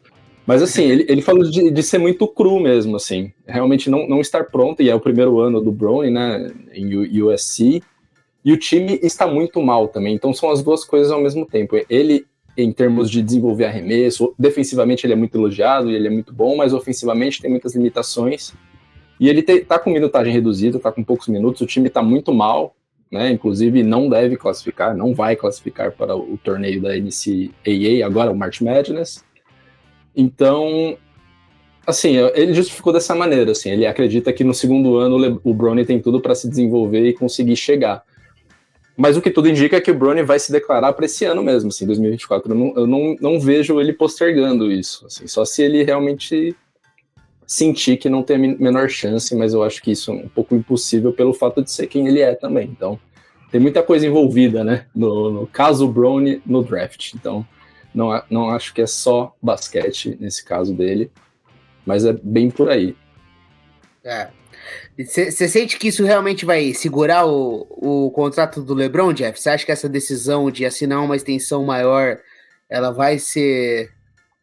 [0.50, 3.32] Mas assim, ele, ele falou de, de, ser muito cru mesmo, assim.
[3.46, 7.80] Realmente não, não estar pronto, e é o primeiro ano do Brownie, né, em USC.
[8.44, 10.12] E o time está muito mal também.
[10.12, 11.76] Então são as duas coisas ao mesmo tempo.
[11.88, 16.32] Ele, em termos de desenvolver arremesso, defensivamente ele é muito elogiado e ele é muito
[16.32, 18.52] bom, mas ofensivamente tem muitas limitações.
[19.20, 22.34] E ele te, tá com minutagem reduzida, tá com poucos minutos, o time tá muito
[22.34, 22.74] mal,
[23.08, 23.30] né?
[23.30, 28.60] Inclusive não deve classificar, não vai classificar para o torneio da NCAA, agora o March
[28.62, 29.29] Madness.
[30.14, 30.96] Então,
[31.86, 36.00] assim, ele justificou dessa maneira, assim, ele acredita que no segundo ano o Brownie tem
[36.00, 38.02] tudo para se desenvolver e conseguir chegar.
[38.96, 41.42] Mas o que tudo indica é que o Brownie vai se declarar para esse ano
[41.42, 42.52] mesmo, assim, 2024.
[42.52, 46.54] Eu, não, eu não, não vejo ele postergando isso, assim, só se ele realmente
[47.46, 50.54] sentir que não tem a menor chance, mas eu acho que isso é um pouco
[50.54, 52.68] impossível pelo fato de ser quem ele é também.
[52.68, 52.98] Então,
[53.50, 57.14] tem muita coisa envolvida, né, no, no caso Brownie no draft.
[57.14, 57.44] Então,
[57.94, 61.10] não, não acho que é só basquete nesse caso dele,
[61.84, 62.96] mas é bem por aí.
[64.04, 64.28] É.
[64.98, 69.40] Você sente que isso realmente vai segurar o, o contrato do LeBron, Jeff?
[69.40, 72.18] Você acha que essa decisão de assinar uma extensão maior,
[72.68, 73.90] ela vai ser...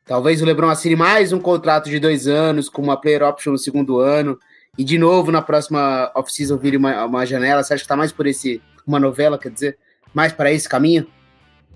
[0.04, 3.58] Talvez o LeBron assine mais um contrato de dois anos, com uma player option no
[3.58, 4.40] segundo ano,
[4.78, 7.64] e de novo na próxima off-season vire uma, uma janela.
[7.64, 8.62] Você acha que está mais por esse...
[8.86, 9.78] Uma novela, quer dizer?
[10.14, 11.06] Mais para esse caminho?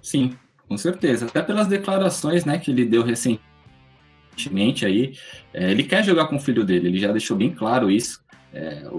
[0.02, 0.36] Sim,
[0.72, 1.26] com certeza.
[1.26, 5.18] Até pelas declarações né, que ele deu recentemente aí.
[5.54, 8.24] É, ele quer jogar com o filho dele, ele já deixou bem claro isso.
[8.54, 8.96] É, o,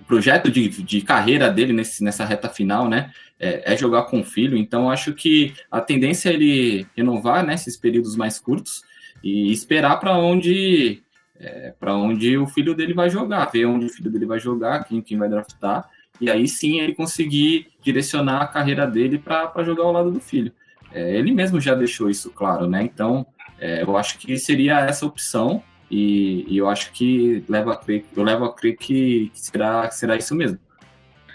[0.00, 3.12] o, projeto de, de carreira dele nesse, nessa reta final, né?
[3.38, 4.56] É, é, jogar com o filho.
[4.56, 8.82] Então, acho que a tendência é ele renovar né, esses períodos mais curtos
[9.22, 11.02] e esperar para onde.
[11.38, 14.84] É, para onde o filho dele vai jogar, ver onde o filho dele vai jogar,
[14.84, 15.88] quem, quem vai draftar,
[16.20, 20.52] e aí sim ele conseguir direcionar a carreira dele para jogar ao lado do filho.
[20.92, 22.82] É, ele mesmo já deixou isso claro, né?
[22.82, 23.26] Então,
[23.60, 28.04] é, eu acho que seria essa opção e, e, eu acho que leva a crer,
[28.16, 30.58] eu levo a crer que, que será, que será isso mesmo.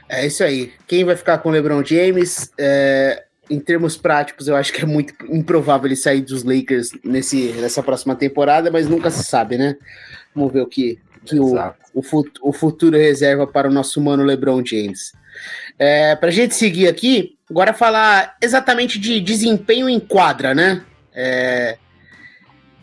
[0.07, 0.71] É isso aí.
[0.87, 2.51] Quem vai ficar com o LeBron James?
[2.57, 7.53] É, em termos práticos, eu acho que é muito improvável ele sair dos Lakers nesse,
[7.53, 9.75] nessa próxima temporada, mas nunca se sabe, né?
[10.33, 11.55] Vamos ver o que, que o,
[11.93, 12.01] o,
[12.41, 15.11] o futuro reserva para o nosso mano LeBron James.
[15.77, 20.83] É, para a gente seguir aqui, agora falar exatamente de desempenho em quadra, né?
[21.13, 21.77] É,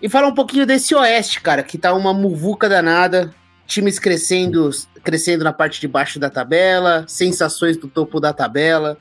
[0.01, 3.33] e falar um pouquinho desse Oeste, cara, que tá uma muvuca danada,
[3.67, 4.71] times crescendo,
[5.03, 8.99] crescendo na parte de baixo da tabela, sensações do topo da tabela.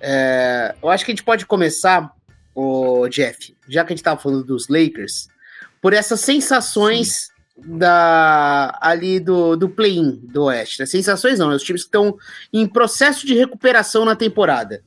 [0.00, 2.10] É, eu acho que a gente pode começar,
[2.54, 5.28] o Jeff, já que a gente tava falando dos Lakers,
[5.80, 7.31] por essas sensações
[7.64, 10.82] da ali do, do play-in do Oeste.
[10.82, 12.16] As sensações não, os times que estão
[12.52, 14.82] em processo de recuperação na temporada.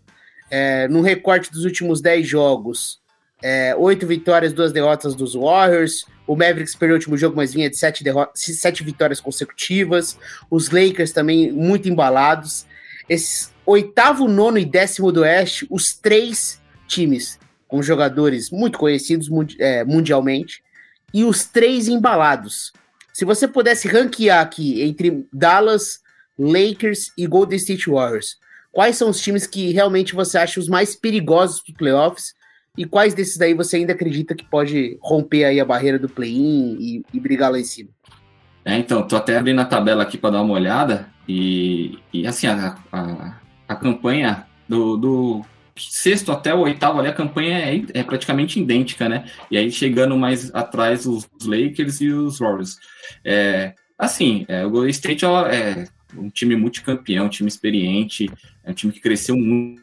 [0.49, 2.99] É, no recorte dos últimos 10 jogos,
[3.41, 6.05] é, 8 vitórias, 2 derrotas dos Warriors.
[6.27, 8.03] O Mavericks perdeu o último jogo, mas vinha de 7,
[8.35, 10.17] sete vitórias consecutivas.
[10.49, 12.65] Os Lakers também muito embalados.
[13.07, 19.27] Esses oitavo, nono e décimo do Oeste, os três times com jogadores muito conhecidos
[19.59, 20.63] é, mundialmente
[21.15, 22.73] e os três embalados.
[23.13, 26.01] Se você pudesse ranquear aqui entre Dallas,
[26.38, 28.36] Lakers e Golden State Warriors,
[28.69, 32.34] quais são os times que realmente você acha os mais perigosos para playoffs
[32.78, 36.75] e quais desses daí você ainda acredita que pode romper aí a barreira do play-in
[36.82, 37.91] e, e, brigar lá em cima?
[38.65, 42.47] É, então, tô até abrindo a tabela aqui para dar uma olhada e, e assim,
[42.47, 45.45] a, a, a campanha do, do,
[45.77, 49.25] sexto até o oitavo ali, a campanha é, é, praticamente idêntica, né?
[49.51, 52.77] E aí chegando mais atrás os, Lakers e os Warriors.
[53.23, 55.85] É, assim, é, o Golden State é
[56.17, 58.29] um time multicampeão, um time experiente,
[58.63, 59.81] é um time que cresceu muito,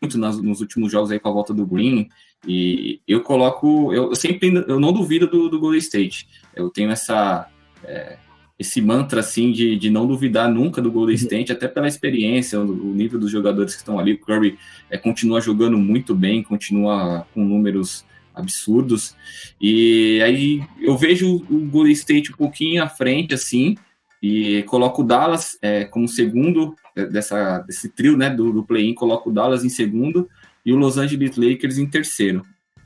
[0.00, 2.08] muito nas, nos últimos jogos aí com a volta do Green.
[2.46, 6.28] E eu coloco, eu, eu sempre eu não duvido do, do Golden State.
[6.54, 7.48] Eu tenho essa
[7.84, 8.16] é,
[8.58, 11.22] esse mantra assim de, de não duvidar nunca do Golden uhum.
[11.22, 14.12] State, até pela experiência, o, o, nível dos jogadores que estão ali.
[14.12, 14.58] O Curry
[14.90, 19.14] é, continua jogando muito bem, continua com números absurdos.
[19.60, 23.76] E aí eu vejo o Golden State um pouquinho à frente, assim,
[24.22, 26.76] e coloco o Dallas é, como segundo
[27.10, 30.28] dessa, desse trio né, do, do play-in, coloco o Dallas em segundo
[30.64, 32.42] e o Los Angeles Lakers em terceiro.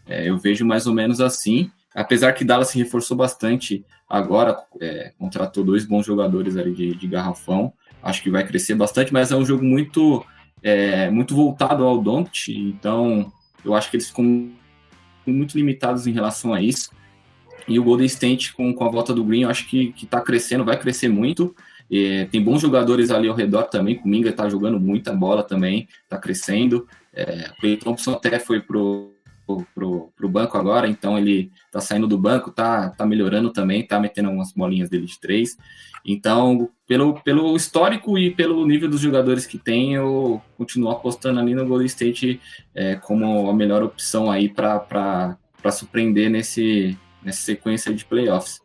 [0.08, 5.12] É, eu vejo mais ou menos assim apesar que Dallas se reforçou bastante agora, é,
[5.18, 9.36] contratou dois bons jogadores ali de, de, garrafão, acho que vai crescer bastante, mas é
[9.36, 10.24] um jogo muito
[10.62, 13.32] é, muito voltado ao Don't, então
[13.64, 14.50] eu acho que eles ficam
[15.26, 16.90] muito limitados em relação a isso.
[17.68, 20.64] E o Golden State, com, com a volta do Green, eu acho que está crescendo,
[20.64, 21.54] vai crescer muito.
[21.90, 24.00] É, tem bons jogadores ali ao redor também.
[24.04, 26.86] O Minga está jogando muita bola também, está crescendo.
[27.12, 29.15] É, o Thompson até foi pro,
[29.74, 34.00] pro, pro banco agora, então ele tá saindo do banco, tá, tá melhorando também, tá
[34.00, 35.56] metendo umas bolinhas dele de três.
[36.04, 41.54] Então, pelo, pelo histórico e pelo nível dos jogadores que tem, eu continuo apostando ali
[41.54, 42.40] no Golden State
[42.74, 45.36] é, como a melhor opção aí para
[45.72, 48.60] surpreender nesse, nessa sequência de playoffs.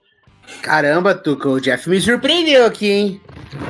[0.62, 3.22] Caramba, Tuca, o Jeff me surpreendeu aqui, hein?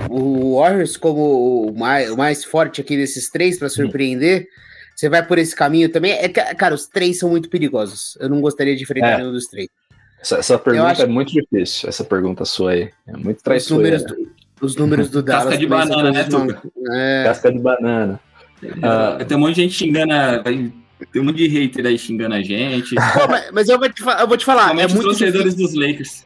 [0.10, 4.48] O Warriors como o mais, o mais forte aqui desses três para surpreender.
[4.96, 6.12] Você vai por esse caminho também?
[6.12, 8.18] É, cara, os três são muito perigosos.
[8.20, 9.18] Eu não gostaria de enfrentar é.
[9.18, 9.68] nenhum dos três.
[10.22, 11.02] Essa, essa pergunta acho...
[11.02, 12.92] é muito difícil, essa pergunta sua aí.
[13.08, 13.98] É muito traiçoeira.
[13.98, 15.46] Os números do, os números do Dallas.
[15.46, 16.62] Casca de banana, né, Tuca?
[16.92, 17.24] É.
[17.26, 18.20] Casca de banana.
[18.64, 20.14] Uh, tem um monte de gente xingando.
[21.12, 22.94] Tem um monte de hater aí xingando a gente.
[22.94, 24.70] Pô, mas, mas, eu, vou te, eu vou te falar.
[24.78, 25.80] é muito torcedores difícil.
[25.80, 26.26] dos Lakers.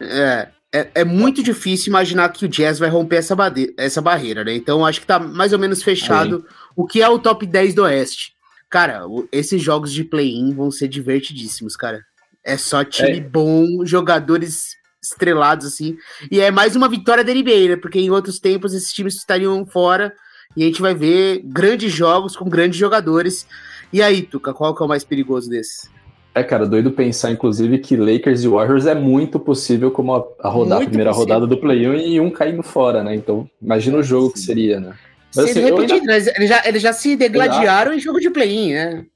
[0.00, 3.36] É, é, é, muito difícil imaginar que o Jazz vai romper essa,
[3.76, 4.54] essa barreira, né?
[4.54, 6.54] Então acho que tá mais ou menos fechado aí.
[6.74, 8.34] o que é o top 10 do Oeste.
[8.68, 12.04] Cara, esses jogos de play-in vão ser divertidíssimos, cara.
[12.44, 13.20] É só time é.
[13.20, 15.96] bom, jogadores estrelados, assim.
[16.30, 17.76] E é mais uma vitória da NBA, né?
[17.76, 20.12] Porque em outros tempos esses times estariam fora
[20.56, 23.46] e a gente vai ver grandes jogos com grandes jogadores.
[23.92, 25.88] E aí, Tuca, qual que é o mais perigoso desses?
[26.36, 30.50] É, cara, doido pensar, inclusive, que Lakers e Warriors é muito possível como a, a,
[30.50, 31.34] rodar, a primeira possível.
[31.34, 33.14] rodada do play-in e um caindo fora, né?
[33.14, 34.92] Então, imagina o jogo que seria, né?
[35.34, 36.14] Mas, assim, repetido, ainda...
[36.36, 37.96] eles, já, eles já se degladiaram Exato.
[37.96, 39.06] em jogo de play-in, né?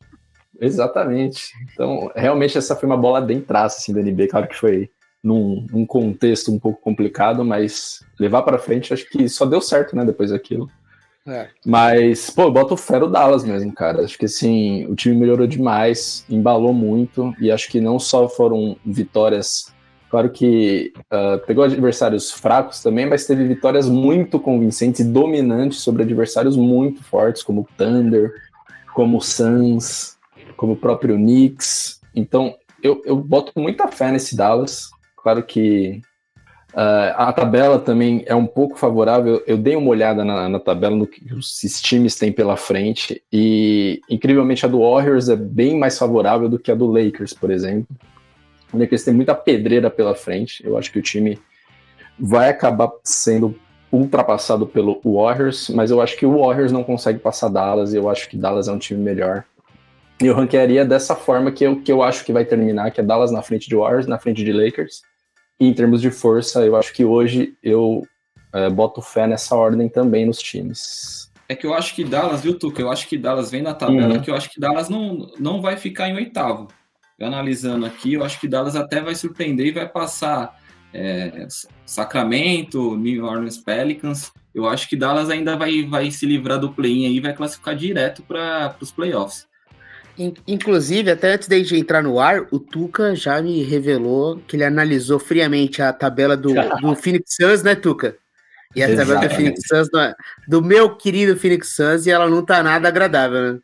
[0.59, 1.53] Exatamente.
[1.75, 4.29] Então, realmente, essa foi uma bola bem traça assim, da NBA.
[4.29, 4.89] Claro que foi
[5.23, 9.95] num, num contexto um pouco complicado, mas levar para frente, acho que só deu certo,
[9.95, 10.71] né, depois daquilo.
[11.27, 11.49] É.
[11.65, 14.05] Mas, pô, eu boto fé Dallas mesmo, cara.
[14.05, 18.77] Acho que assim, o time melhorou demais, embalou muito, e acho que não só foram
[18.85, 19.73] vitórias.
[20.09, 26.03] Claro que uh, pegou adversários fracos também, mas teve vitórias muito convincentes e dominantes sobre
[26.03, 28.33] adversários muito fortes, como o Thunder,
[28.93, 30.19] como o Suns,
[30.57, 32.01] como o próprio Knicks.
[32.15, 34.91] Então, eu, eu boto muita fé nesse Dallas.
[35.23, 36.01] Claro que
[36.73, 39.43] Uh, a tabela também é um pouco favorável.
[39.47, 44.01] Eu dei uma olhada na, na, tabela no que os times têm pela frente e,
[44.09, 47.89] incrivelmente, a do Warriors é bem mais favorável do que a do Lakers, por exemplo.
[48.73, 50.65] O Lakers tem muita pedreira pela frente.
[50.65, 51.39] Eu acho que o time
[52.19, 53.59] vai acabar sendo
[53.91, 58.09] ultrapassado pelo Warriors, mas eu acho que o Warriors não consegue passar Dallas e eu
[58.09, 59.43] acho que Dallas é um time melhor.
[60.21, 63.33] Eu ranquearia dessa forma que eu, que eu acho que vai terminar, que é Dallas
[63.33, 65.03] na frente de Warriors, na frente de Lakers
[65.61, 68.03] e em termos de força, eu acho que hoje eu
[68.53, 71.31] é, boto fé nessa ordem também nos times.
[71.49, 72.81] É que eu acho que Dallas, viu, Tuca?
[72.81, 74.23] Eu acho que Dallas vem na tabela, uhum.
[74.23, 76.69] que eu acho que Dallas não, não vai ficar em oitavo.
[77.21, 80.59] Analisando aqui, eu acho que Dallas até vai surpreender e vai passar
[80.95, 81.47] é,
[81.85, 84.33] Sacramento, New Orleans Pelicans.
[84.55, 87.77] Eu acho que Dallas ainda vai, vai se livrar do play-in aí e vai classificar
[87.77, 89.47] direto para os playoffs.
[90.47, 95.19] Inclusive, até antes de entrar no ar, o Tuca já me revelou que ele analisou
[95.19, 96.53] friamente a tabela do,
[96.83, 98.17] do Phoenix Suns, né, Tuca?
[98.77, 100.15] E a tabela do Phoenix Suns, é,
[100.47, 103.61] do meu querido Phoenix Suns, e ela não tá nada agradável, né?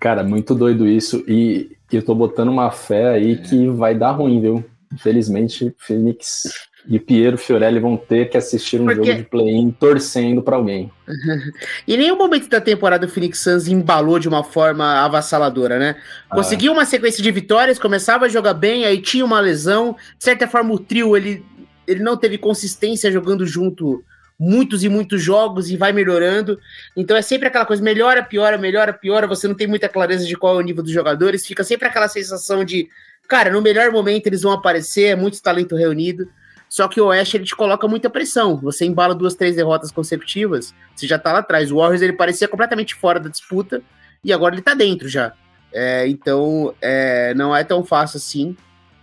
[0.00, 1.24] Cara, muito doido isso.
[1.26, 3.36] E eu tô botando uma fé aí é.
[3.36, 4.64] que vai dar ruim, viu?
[4.92, 6.44] Infelizmente, Phoenix
[6.88, 9.04] e Piero Fiorelli vão ter que assistir um Porque...
[9.04, 10.90] jogo de play-in torcendo para alguém.
[11.86, 15.96] em nenhum momento da temporada o Phoenix Suns embalou de uma forma avassaladora, né?
[16.30, 16.36] Ah.
[16.36, 19.96] Conseguiu uma sequência de vitórias, começava a jogar bem, aí tinha uma lesão.
[20.18, 21.44] De certa forma, o trio ele
[21.86, 24.02] ele não teve consistência jogando junto
[24.38, 26.58] muitos e muitos jogos e vai melhorando.
[26.96, 29.26] Então é sempre aquela coisa, melhora, piora, melhora, piora.
[29.26, 31.46] Você não tem muita clareza de qual é o nível dos jogadores.
[31.46, 32.88] Fica sempre aquela sensação de,
[33.28, 36.28] cara, no melhor momento eles vão aparecer, é muito talento reunido.
[36.68, 38.56] Só que o Oeste ele te coloca muita pressão.
[38.56, 41.70] Você embala duas, três derrotas consecutivas, você já tá lá atrás.
[41.70, 43.82] O Warriors ele parecia completamente fora da disputa
[44.22, 45.32] e agora ele tá dentro já.
[45.72, 48.56] É, então é, não é tão fácil assim.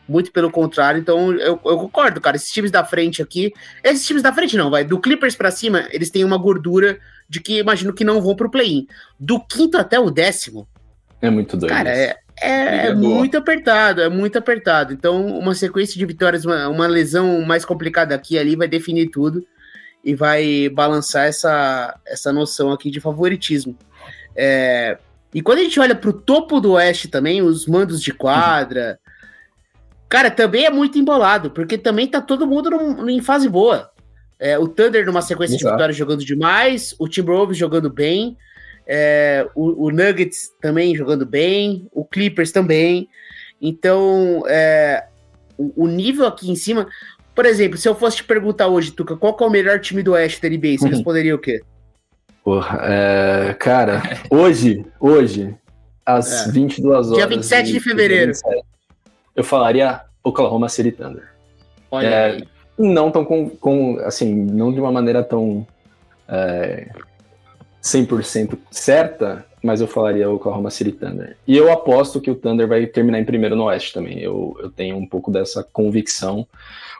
[0.07, 2.35] Muito pelo contrário, então eu, eu, concordo, cara.
[2.35, 4.83] Esses times da frente aqui, esses times da frente não, vai.
[4.83, 6.99] Do Clippers para cima, eles têm uma gordura
[7.29, 8.85] de que imagino que não vão pro play-in.
[9.17, 10.67] Do quinto até o décimo.
[11.21, 11.71] É muito doido.
[11.71, 14.93] Cara, é, é, é muito apertado, é muito apertado.
[14.93, 19.09] Então, uma sequência de vitórias, uma, uma lesão mais complicada aqui e ali vai definir
[19.09, 19.45] tudo
[20.03, 23.77] e vai balançar essa, essa noção aqui de favoritismo.
[24.35, 24.97] É,
[25.33, 28.99] e quando a gente olha para o topo do Oeste também, os mandos de quadra,
[30.13, 33.89] Cara, também é muito embolado, porque também tá todo mundo num, em fase boa.
[34.39, 35.65] É, o Thunder numa sequência Exato.
[35.65, 38.37] de vitórias jogando demais, o Timberwolves jogando bem,
[38.87, 43.07] é, o, o, Nuggets também jogando bem, o Clippers também.
[43.61, 45.05] Então, é,
[45.57, 46.87] o, o, nível aqui em cima.
[47.33, 50.11] Por exemplo, se eu fosse te perguntar hoje, Tuca, qual é o melhor time do
[50.11, 50.91] Oeste da NBA, você uhum.
[50.91, 51.61] responderia o quê?
[52.43, 55.55] Porra, é, cara, hoje, hoje,
[56.05, 56.51] às é.
[56.51, 57.17] 22 horas.
[57.17, 58.33] Dia 27 de fevereiro.
[58.33, 58.65] 27,
[59.35, 61.31] eu falaria Oklahoma City Thunder.
[61.89, 62.41] Olha é,
[62.77, 65.65] não tão com, com, assim, não de uma maneira tão
[66.27, 66.89] é,
[67.83, 71.35] 100% certa, mas eu falaria Oklahoma City Thunder.
[71.45, 74.19] E eu aposto que o Thunder vai terminar em primeiro no Oeste também.
[74.19, 76.47] Eu, eu tenho um pouco dessa convicção.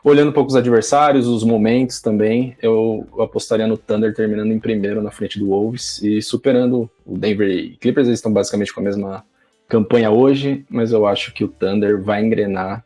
[0.03, 5.01] Olhando um pouco os adversários, os momentos também, eu, apostaria no Thunder terminando em primeiro
[5.01, 8.07] na frente do Wolves e superando o Denver Clippers.
[8.07, 9.23] Eles estão basicamente com a mesma
[9.69, 12.83] campanha hoje, mas eu acho que o Thunder vai engrenar.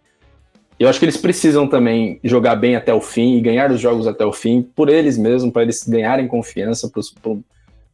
[0.80, 4.06] Eu acho que eles precisam também jogar bem até o fim e ganhar os jogos
[4.06, 7.02] até o fim, por eles mesmos, para eles ganharem confiança, para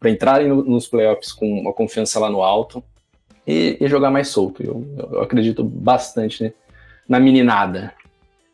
[0.09, 2.83] entrarem no, nos playoffs com uma confiança lá no alto
[3.45, 4.63] e, e jogar mais solto.
[4.63, 6.53] Eu, eu, acredito bastante né,
[7.07, 7.93] na meninada.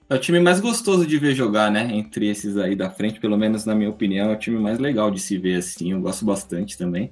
[0.09, 1.87] É o time mais gostoso de ver jogar, né?
[1.93, 5.11] Entre esses aí da frente, pelo menos na minha opinião, é o time mais legal
[5.11, 5.91] de se ver assim.
[5.91, 7.11] Eu gosto bastante também.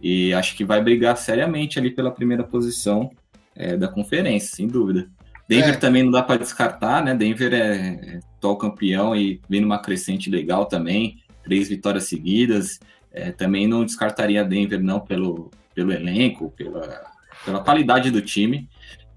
[0.00, 3.10] E acho que vai brigar seriamente ali pela primeira posição
[3.54, 5.06] é, da conferência, sem dúvida.
[5.46, 5.76] Denver é.
[5.76, 7.14] também não dá para descartar, né?
[7.14, 12.80] Denver é, é atual campeão e vem numa crescente legal também, três vitórias seguidas.
[13.12, 17.04] É, também não descartaria Denver não pelo, pelo elenco, pela,
[17.44, 18.68] pela qualidade do time.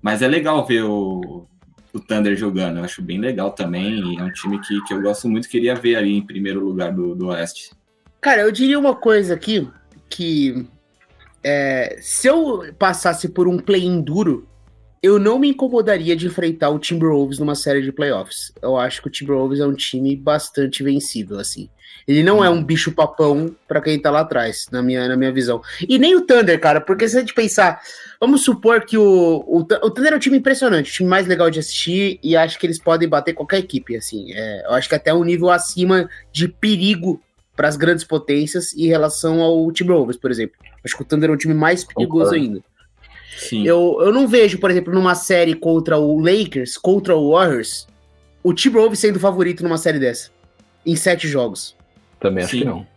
[0.01, 1.47] Mas é legal ver o,
[1.93, 2.77] o Thunder jogando.
[2.77, 4.17] Eu acho bem legal também.
[4.19, 7.15] é um time que, que eu gosto muito, queria ver ali em primeiro lugar do,
[7.15, 7.71] do Oeste.
[8.19, 9.67] Cara, eu diria uma coisa aqui
[10.10, 10.65] que
[11.43, 14.47] é, se eu passasse por um play-in duro,
[15.04, 18.54] eu não me incomodaria de enfrentar o Timberwolves numa série de playoffs.
[18.62, 21.70] Eu acho que o Timberwolves é um time bastante vencível, assim.
[22.08, 25.32] Ele não é um bicho papão para quem tá lá atrás, na minha, na minha
[25.32, 25.62] visão.
[25.89, 27.82] E nem o Thunder, cara, porque se a gente pensar,
[28.18, 31.50] vamos supor que o, o, o Thunder é um time impressionante, o time mais legal
[31.50, 34.32] de assistir, e acho que eles podem bater qualquer equipe, assim.
[34.34, 37.22] É, eu acho que até um nível acima de perigo
[37.58, 40.56] para as grandes potências em relação ao Timberwolves, por exemplo.
[40.84, 42.63] Acho que o Thunder é um time mais perigoso ainda.
[43.38, 43.65] Sim.
[43.65, 47.88] Eu, eu não vejo, por exemplo, numa série contra o Lakers, contra o Warriors,
[48.43, 50.30] o Timberwolves sendo favorito numa série dessa.
[50.86, 51.76] Em sete jogos.
[52.19, 52.60] Também acho Sim.
[52.60, 52.88] que não.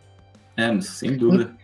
[0.57, 1.55] É, sem dúvida.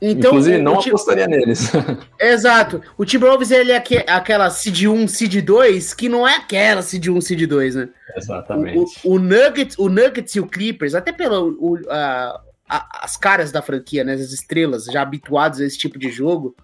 [0.00, 1.70] Então, Inclusive, não apostaria neles.
[2.20, 2.82] Exato.
[2.96, 7.20] O Timberwolves ele é aquela Seed 1, Seed 2, que não é aquela Seed 1,
[7.20, 7.88] Seed 2, né?
[8.16, 8.78] Exatamente.
[8.78, 13.16] O, o, o, Nuggets, o Nuggets e o Clippers, até pelo o, a, a, as
[13.16, 14.12] caras da franquia, né?
[14.12, 16.54] As estrelas, já habituados a esse tipo de jogo.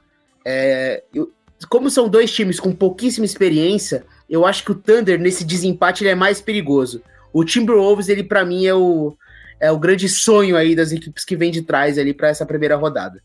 [0.45, 1.33] É, eu,
[1.65, 6.11] como são dois times com pouquíssima experiência, eu acho que o Thunder, nesse desempate, ele
[6.11, 7.03] é mais perigoso.
[7.33, 9.17] O Timberwolves, ele para mim é o,
[9.61, 12.77] é o grande sonho aí das equipes que vem de trás ali para essa primeira
[12.77, 13.23] rodada.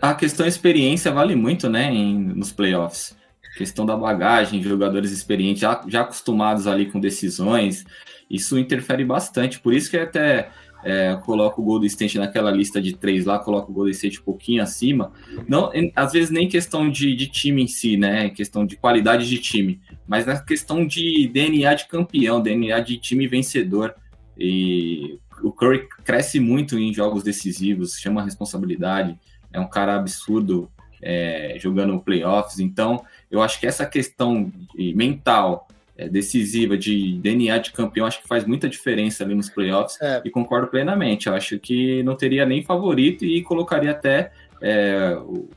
[0.00, 3.16] A questão experiência vale muito, né, em, nos playoffs.
[3.56, 7.84] Questão da bagagem, jogadores experientes, já, já acostumados ali com decisões,
[8.30, 9.58] isso interfere bastante.
[9.58, 10.50] Por isso que até
[10.84, 14.24] é, coloco o Golden State naquela lista de três lá, coloco o Golden State um
[14.24, 15.12] pouquinho acima.
[15.46, 18.30] Não, às vezes nem questão de, de time em si, né?
[18.30, 23.26] Questão de qualidade de time, mas na questão de DNA de campeão, DNA de time
[23.26, 23.94] vencedor.
[24.36, 29.18] E o Curry cresce muito em jogos decisivos, chama responsabilidade,
[29.52, 30.70] é um cara absurdo
[31.02, 32.58] é, jogando playoffs.
[32.58, 35.67] Então, eu acho que essa questão mental
[36.06, 40.22] decisiva de DNA de campeão acho que faz muita diferença ali nos playoffs é.
[40.24, 41.26] e concordo plenamente.
[41.26, 44.30] Eu acho que não teria nem favorito e colocaria até
[44.62, 45.16] é,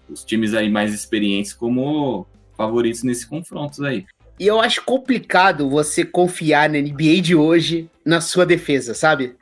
[0.10, 2.26] os times aí mais experientes como
[2.56, 4.06] favoritos nesse confrontos aí.
[4.40, 9.36] E eu acho complicado você confiar na NBA de hoje na sua defesa, sabe?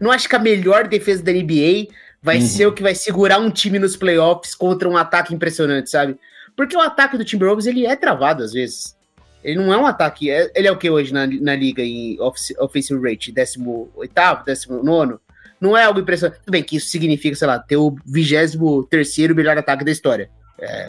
[0.00, 1.88] Não acho que a melhor defesa da NBA
[2.22, 2.46] vai uhum.
[2.46, 6.16] ser o que vai segurar um time nos playoffs contra um ataque impressionante, sabe?
[6.56, 8.96] Porque o ataque do Timberwolves, ele é travado às vezes.
[9.42, 10.30] Ele não é um ataque.
[10.30, 13.32] É, ele é o que hoje na, na liga em offensive rate?
[13.32, 15.16] 18, 19?
[15.60, 16.38] Não é algo impressionante.
[16.40, 20.30] Tudo bem que isso significa, sei lá, ter o 23 melhor ataque da história.
[20.60, 20.88] É.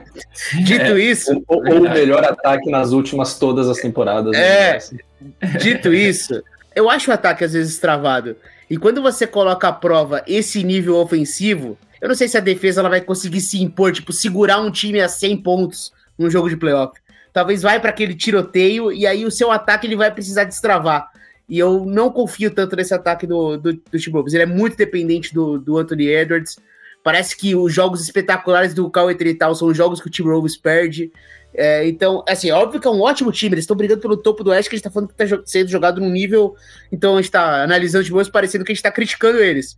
[0.64, 1.42] Dito é, isso.
[1.46, 4.34] Ou, ou, o melhor ataque nas últimas todas as temporadas.
[4.36, 4.78] É.
[4.92, 5.58] Né?
[5.58, 6.42] Dito isso,
[6.74, 8.36] eu acho o ataque às vezes travado.
[8.68, 12.80] E quando você coloca à prova esse nível ofensivo, eu não sei se a defesa
[12.80, 16.56] ela vai conseguir se impor, tipo, segurar um time a 100 pontos num jogo de
[16.56, 16.98] playoff.
[17.36, 21.12] Talvez vai para aquele tiroteio e aí o seu ataque ele vai precisar destravar.
[21.46, 24.32] E eu não confio tanto nesse ataque do, do, do Timberwolves.
[24.32, 26.56] Ele é muito dependente do, do Anthony Edwards.
[27.04, 31.12] Parece que os jogos espetaculares do Cauê Trital são os jogos que o Timberwolves perde.
[31.52, 33.52] É, então, assim, óbvio que é um ótimo time.
[33.52, 35.68] Eles estão brigando pelo topo do Oeste, que a gente tá falando que tá sendo
[35.68, 36.56] jogado num nível.
[36.90, 39.76] Então a gente tá analisando os Timberwolves parecendo que a gente tá criticando eles.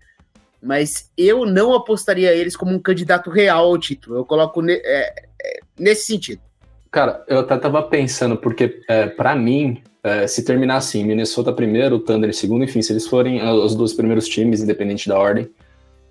[0.63, 4.17] Mas eu não apostaria eles como um candidato real ao título.
[4.17, 6.47] Eu coloco ne é, é, nesse sentido.
[6.91, 11.99] Cara, eu até tava pensando, porque é, para mim, é, se terminar assim, Minnesota primeiro,
[11.99, 15.51] Thunder segundo, enfim, se eles forem os dois primeiros times, independente da ordem,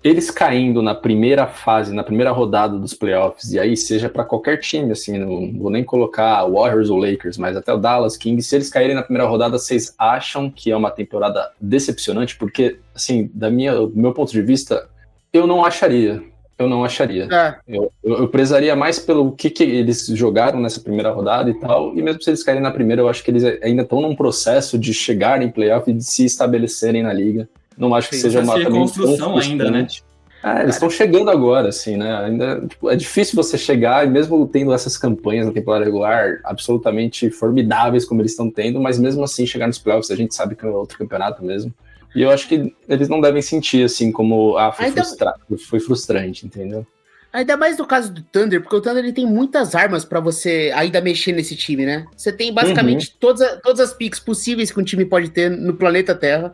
[0.02, 4.58] eles caindo na primeira fase, na primeira rodada dos playoffs, e aí seja para qualquer
[4.58, 8.54] time, assim, não vou nem colocar Warriors ou Lakers, mas até o Dallas Kings, se
[8.54, 12.36] eles caírem na primeira rodada, vocês acham que é uma temporada decepcionante?
[12.36, 14.88] Porque, assim, da minha, do meu ponto de vista,
[15.32, 16.22] eu não acharia.
[16.58, 17.28] Eu não acharia.
[17.30, 17.54] É.
[17.68, 21.96] Eu, eu, eu, prezaria mais pelo que, que eles jogaram nessa primeira rodada e tal,
[21.96, 24.76] e mesmo se eles caírem na primeira, eu acho que eles ainda estão num processo
[24.76, 27.48] de chegar em playoff e de se estabelecerem na liga.
[27.76, 29.86] Não acho que Sim, seja uma construção ainda, né?
[30.42, 32.16] É, eles estão chegando agora, assim, né?
[32.24, 38.04] Ainda tipo, é difícil você chegar, mesmo tendo essas campanhas na temporada regular absolutamente formidáveis
[38.04, 40.68] como eles estão tendo, mas mesmo assim chegar nos playoffs, a gente sabe que é
[40.68, 41.72] outro campeonato mesmo.
[42.14, 45.04] E eu acho que eles não devem sentir assim como ah, foi, ainda...
[45.04, 45.34] frustra...
[45.68, 46.86] foi frustrante, entendeu?
[47.32, 50.72] Ainda mais no caso do Thunder, porque o Thunder ele tem muitas armas para você
[50.74, 52.06] ainda mexer nesse time, né?
[52.16, 53.16] Você tem basicamente uhum.
[53.20, 56.52] todas, todas as picks possíveis que um time pode ter no planeta Terra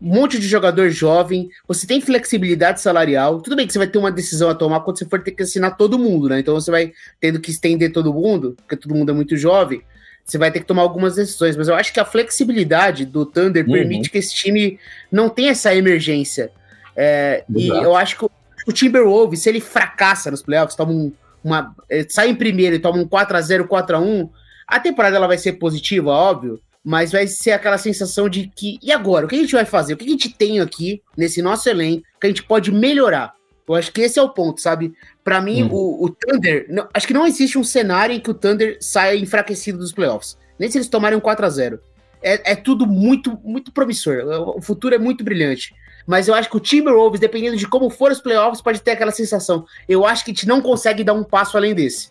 [0.00, 3.40] um monte de jogador jovem, você tem flexibilidade salarial.
[3.40, 5.42] Tudo bem que você vai ter uma decisão a tomar quando você for ter que
[5.42, 6.38] assinar todo mundo, né?
[6.38, 9.82] Então você vai tendo que estender todo mundo, porque todo mundo é muito jovem.
[10.28, 13.64] Você vai ter que tomar algumas decisões, mas eu acho que a flexibilidade do Thunder
[13.64, 13.72] uhum.
[13.72, 14.78] permite que esse time
[15.10, 16.52] não tenha essa emergência.
[16.94, 18.30] É, e eu acho que o,
[18.66, 21.10] o Timberwolves, se ele fracassa nos playoffs, toma um,
[21.42, 24.28] uma, é, sai em primeiro e toma um 4 a 0 4 a 1
[24.66, 28.92] a temporada ela vai ser positiva, óbvio, mas vai ser aquela sensação de que, e
[28.92, 29.24] agora?
[29.24, 29.94] O que a gente vai fazer?
[29.94, 33.32] O que a gente tem aqui nesse nosso elenco que a gente pode melhorar?
[33.66, 34.92] Eu acho que esse é o ponto, sabe?
[35.28, 35.74] Para mim, uhum.
[35.74, 39.14] o, o, Thunder, não, acho que não existe um cenário em que o Thunder saia
[39.14, 40.38] enfraquecido dos playoffs.
[40.58, 41.78] Nem se eles tomarem um 4 a 0
[42.22, 44.24] é, é tudo muito, muito promissor.
[44.56, 45.74] O futuro é muito brilhante.
[46.06, 49.10] Mas eu acho que o Timberwolves, dependendo de como for os playoffs, pode ter aquela
[49.10, 49.66] sensação.
[49.86, 52.10] Eu acho que a gente não consegue dar um passo além desse.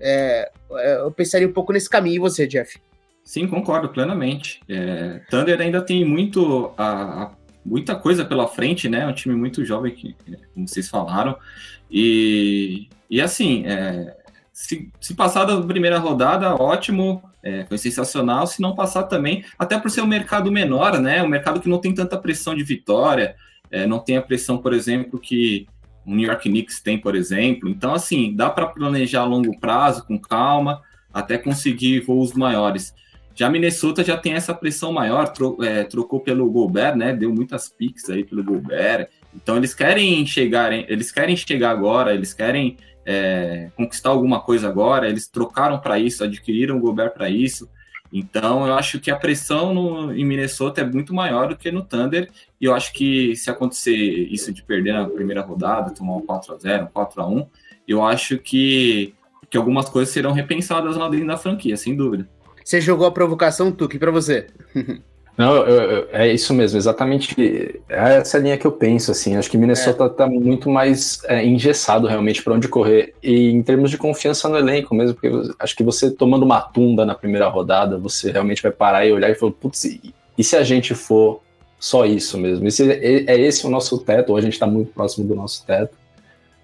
[0.00, 2.16] É, é eu pensaria um pouco nesse caminho.
[2.16, 2.80] E você, Jeff?
[3.22, 4.58] Sim, concordo plenamente.
[4.68, 7.30] É, Thunder ainda tem muito a, a,
[7.66, 9.00] muita coisa pela frente, né?
[9.00, 10.14] É um time muito jovem, que,
[10.54, 11.36] como vocês falaram.
[11.90, 14.16] E, e assim, é,
[14.52, 18.46] se, se passar da primeira rodada, ótimo, é, foi sensacional.
[18.46, 21.22] Se não passar também, até por ser um mercado menor, né?
[21.22, 23.34] Um mercado que não tem tanta pressão de vitória,
[23.70, 25.66] é, não tem a pressão, por exemplo, que
[26.06, 27.68] o New York Knicks tem, por exemplo.
[27.68, 30.80] Então, assim, dá para planejar a longo prazo, com calma,
[31.12, 32.94] até conseguir voos maiores.
[33.36, 37.12] Já Minnesota já tem essa pressão maior, tro, é, trocou pelo Gobert, né?
[37.12, 39.08] Deu muitas picks aí pelo Gobert.
[39.34, 45.06] Então eles querem chegar, eles querem chegar agora, eles querem é, conquistar alguma coisa agora.
[45.06, 47.68] Eles trocaram para isso, adquiriram o Gobert para isso.
[48.10, 51.84] Então eu acho que a pressão no, em Minnesota é muito maior do que no
[51.84, 52.30] Thunder.
[52.58, 56.54] E eu acho que se acontecer isso de perder na primeira rodada, tomar um 4
[56.54, 57.46] a 0, um 4 a 1,
[57.86, 59.12] eu acho que
[59.48, 62.28] que algumas coisas serão repensadas lá dentro da franquia, sem dúvida.
[62.66, 64.48] Você jogou a provocação, Tuque, para você.
[65.38, 69.50] Não, eu, eu, é isso mesmo, exatamente é essa linha que eu penso, assim, acho
[69.50, 70.08] que Minnesota é.
[70.08, 74.56] tá muito mais é, engessado realmente para onde correr, e em termos de confiança no
[74.56, 78.72] elenco mesmo, porque acho que você tomando uma tunda na primeira rodada, você realmente vai
[78.72, 81.42] parar e olhar e falar, putz, e, e se a gente for
[81.78, 82.66] só isso mesmo?
[82.66, 85.34] E se é, é esse o nosso teto, ou a gente está muito próximo do
[85.34, 85.94] nosso teto,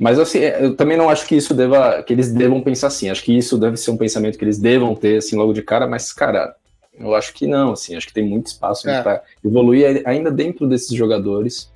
[0.03, 3.09] mas assim, é, eu também não acho que isso deva, que eles devam pensar assim.
[3.09, 5.87] Acho que isso deve ser um pensamento que eles devam ter assim logo de cara,
[5.87, 6.57] mas cara,
[6.99, 9.01] eu acho que não, assim, acho que tem muito espaço é.
[9.01, 11.71] para evoluir ainda dentro desses jogadores.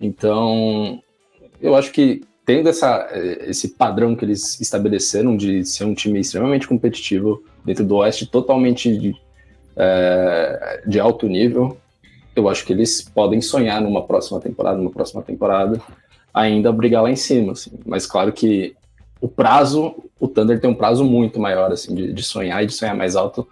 [0.00, 1.00] Então,
[1.62, 3.08] eu acho que tendo essa,
[3.46, 8.98] esse padrão que eles estabeleceram de ser um time extremamente competitivo dentro do Oeste, totalmente
[8.98, 9.14] de,
[9.76, 11.78] é, de alto nível,
[12.34, 15.80] eu acho que eles podem sonhar numa próxima temporada, numa próxima temporada,
[16.32, 17.52] ainda brigar lá em cima.
[17.52, 17.72] Assim.
[17.86, 18.74] Mas claro que
[19.20, 22.72] o prazo, o Thunder tem um prazo muito maior assim, de, de sonhar e de
[22.72, 23.48] sonhar mais alto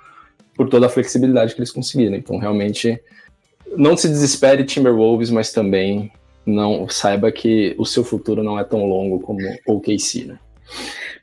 [0.55, 2.17] por toda a flexibilidade que eles conseguiram.
[2.17, 3.01] Então, realmente,
[3.77, 6.11] não se desespere, Timberwolves, mas também
[6.47, 10.39] não saiba que o seu futuro não é tão longo como o KC, né?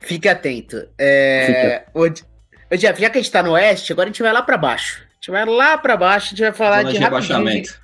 [0.02, 0.86] Fique atento.
[0.98, 1.84] É...
[1.94, 2.24] Fique...
[2.72, 4.58] O, Jeff, já que a gente tá no oeste, agora a gente vai lá para
[4.58, 5.04] baixo.
[5.04, 7.82] A gente vai lá para baixo, a gente vai falar zona de, de rebaixamento.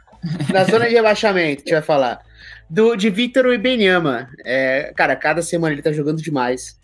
[0.52, 2.22] Na zona de rebaixamento, a gente vai falar.
[2.70, 4.30] Do, de Victor Ibenyama.
[4.46, 6.80] É, cara, cada semana ele tá jogando demais.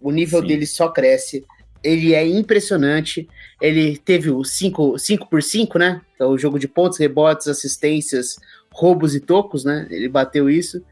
[0.00, 0.46] O nível Sim.
[0.46, 1.44] dele só cresce.
[1.82, 3.28] Ele é impressionante.
[3.60, 4.96] Ele teve o 5
[5.28, 6.00] por 5, né?
[6.18, 8.38] É o jogo de pontos, rebotes, assistências,
[8.72, 9.86] roubos e tocos, né?
[9.90, 10.82] Ele bateu isso.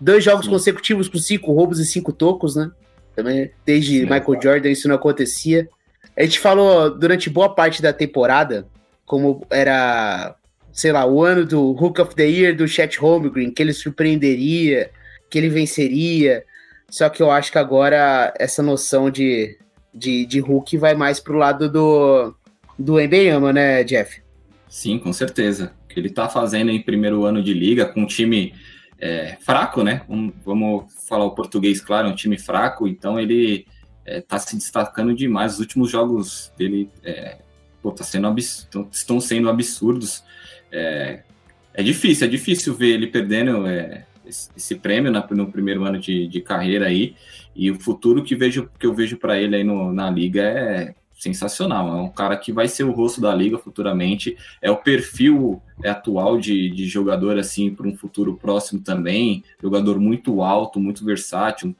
[0.00, 0.50] Dois jogos Sim.
[0.50, 2.70] consecutivos com cinco roubos e cinco tocos, né?
[3.14, 5.68] Também, desde Sim, Michael Jordan isso não acontecia.
[6.16, 8.66] A gente falou durante boa parte da temporada
[9.04, 10.34] como era,
[10.74, 14.90] sei lá, o ano do Hook of the Year do Chet Holmgren, que ele surpreenderia,
[15.30, 16.44] que ele venceria.
[16.90, 19.56] Só que eu acho que agora essa noção de,
[19.94, 22.34] de, de Hulk vai mais pro lado do,
[22.76, 24.20] do Embeyama, né, Jeff?
[24.68, 28.52] Sim, com certeza que ele está fazendo em primeiro ano de liga com um time
[28.98, 30.02] é, fraco, né?
[30.08, 33.64] Um, vamos falar o português, claro, um time fraco, então ele
[34.04, 35.54] é, se destacando demais.
[35.54, 37.38] Os últimos jogos dele é,
[37.80, 38.34] pô, tá sendo
[38.90, 40.24] estão sendo absurdos.
[40.74, 41.22] É,
[41.72, 46.26] é, difícil, é difícil ver ele perdendo é, esse, prêmio na, no primeiro ano de,
[46.26, 47.14] de, carreira aí.
[47.54, 50.94] E o futuro que, vejo, que eu vejo para ele aí no, na liga é
[51.14, 51.88] sensacional.
[51.88, 54.36] É um cara que vai ser o rosto da liga futuramente.
[54.60, 59.44] É o perfil atual de, de jogador assim para um futuro próximo também.
[59.62, 61.74] Jogador muito alto, muito versátil,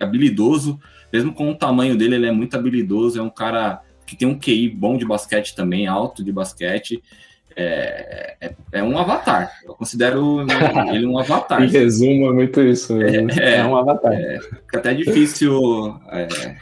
[0.00, 0.80] habilidoso.
[1.12, 3.18] Mesmo com o tamanho dele, ele é muito habilidoso.
[3.18, 7.00] É um cara que tem um QI bom de basquete também, alto de basquete.
[7.56, 9.52] É, é, é, um avatar.
[9.64, 10.46] Eu considero
[10.92, 11.62] ele um avatar.
[11.64, 13.00] em resumo, é muito isso.
[13.02, 14.12] É, é, um avatar.
[14.12, 14.38] É,
[14.74, 16.56] até difícil é,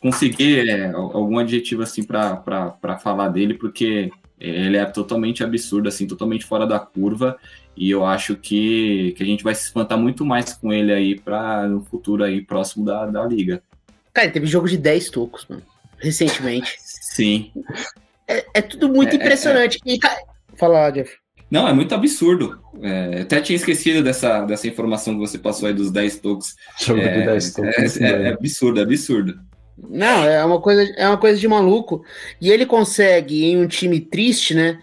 [0.00, 6.44] conseguir é, algum adjetivo assim para falar dele, porque ele é totalmente absurdo, assim, totalmente
[6.44, 7.38] fora da curva,
[7.76, 11.18] e eu acho que, que a gente vai se espantar muito mais com ele aí
[11.18, 13.62] para no futuro aí próximo da, da liga.
[14.12, 15.62] Cara, teve jogo de 10 tocos, mano,
[15.98, 16.76] recentemente.
[16.78, 17.50] Sim.
[18.28, 19.78] É, é tudo muito é, é impressionante.
[19.86, 19.98] É, e,
[20.56, 21.12] Fala, Jeff.
[21.50, 22.58] Não, é muito absurdo.
[22.82, 26.56] É, até tinha esquecido dessa, dessa informação que você passou aí dos 10 tocos.
[26.80, 28.00] Jogo de 10 tocos.
[28.00, 29.38] É, é, absurdo, absurdo.
[29.78, 32.02] Não, é uma coisa, é uma coisa de maluco.
[32.40, 34.78] E ele consegue, em um time triste, né?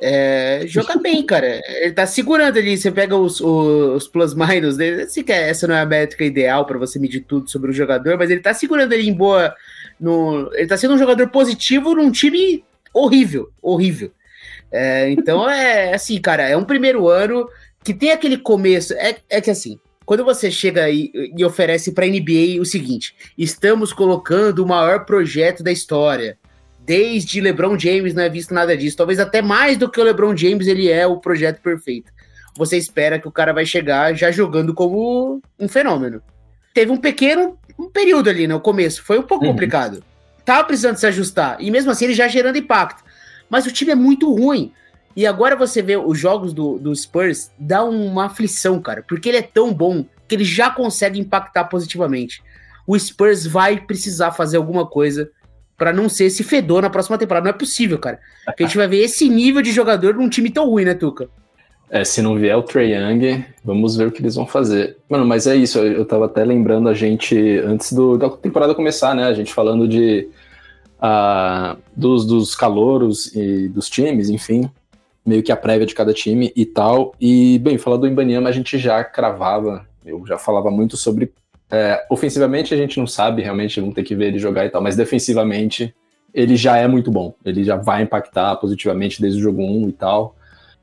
[0.00, 1.60] É, jogar bem, cara.
[1.68, 2.76] Ele tá segurando ali.
[2.76, 5.06] Você pega os, os, plus-minus dele.
[5.08, 8.18] Se quer, essa não é a métrica ideal para você medir tudo sobre o jogador,
[8.18, 9.54] mas ele tá segurando ali em boa.
[10.00, 14.10] No, ele tá sendo um jogador positivo num time horrível, horrível.
[14.70, 17.48] É, então é assim, cara, é um primeiro ano
[17.82, 18.92] que tem aquele começo.
[18.94, 23.14] É, é que assim, quando você chega e, e oferece para a NBA o seguinte:
[23.36, 26.38] estamos colocando o maior projeto da história.
[26.80, 28.96] Desde LeBron James não é visto nada disso.
[28.96, 32.10] Talvez até mais do que o LeBron James, ele é o projeto perfeito.
[32.56, 36.22] Você espera que o cara vai chegar já jogando como um fenômeno.
[36.72, 39.52] Teve um pequeno um período ali no começo, foi um pouco uhum.
[39.52, 40.02] complicado.
[40.48, 41.58] Tava precisando se ajustar.
[41.60, 43.04] E mesmo assim ele já gerando impacto.
[43.50, 44.72] Mas o time é muito ruim.
[45.14, 49.36] E agora você vê os jogos do, do Spurs, dá uma aflição, cara, porque ele
[49.36, 52.42] é tão bom que ele já consegue impactar positivamente.
[52.86, 55.30] O Spurs vai precisar fazer alguma coisa
[55.76, 57.44] para não ser esse fedor na próxima temporada.
[57.44, 58.18] Não é possível, cara.
[58.56, 61.28] Que a gente vai ver esse nível de jogador num time tão ruim, né, Tuca?
[61.90, 64.96] É, se não vier o Trey Young, vamos ver o que eles vão fazer.
[65.10, 69.14] Mano, mas é isso, eu tava até lembrando a gente, antes do, da temporada começar,
[69.14, 70.28] né, a gente falando de
[70.98, 74.70] uh, dos, dos calouros e dos times, enfim,
[75.24, 77.14] meio que a prévia de cada time e tal.
[77.20, 81.32] E, bem, falando do Ibaniama, a gente já cravava, eu já falava muito sobre.
[81.70, 84.80] É, ofensivamente a gente não sabe, realmente vamos ter que ver ele jogar e tal,
[84.80, 85.94] mas defensivamente
[86.32, 87.34] ele já é muito bom.
[87.44, 90.34] Ele já vai impactar positivamente desde o jogo 1 e tal.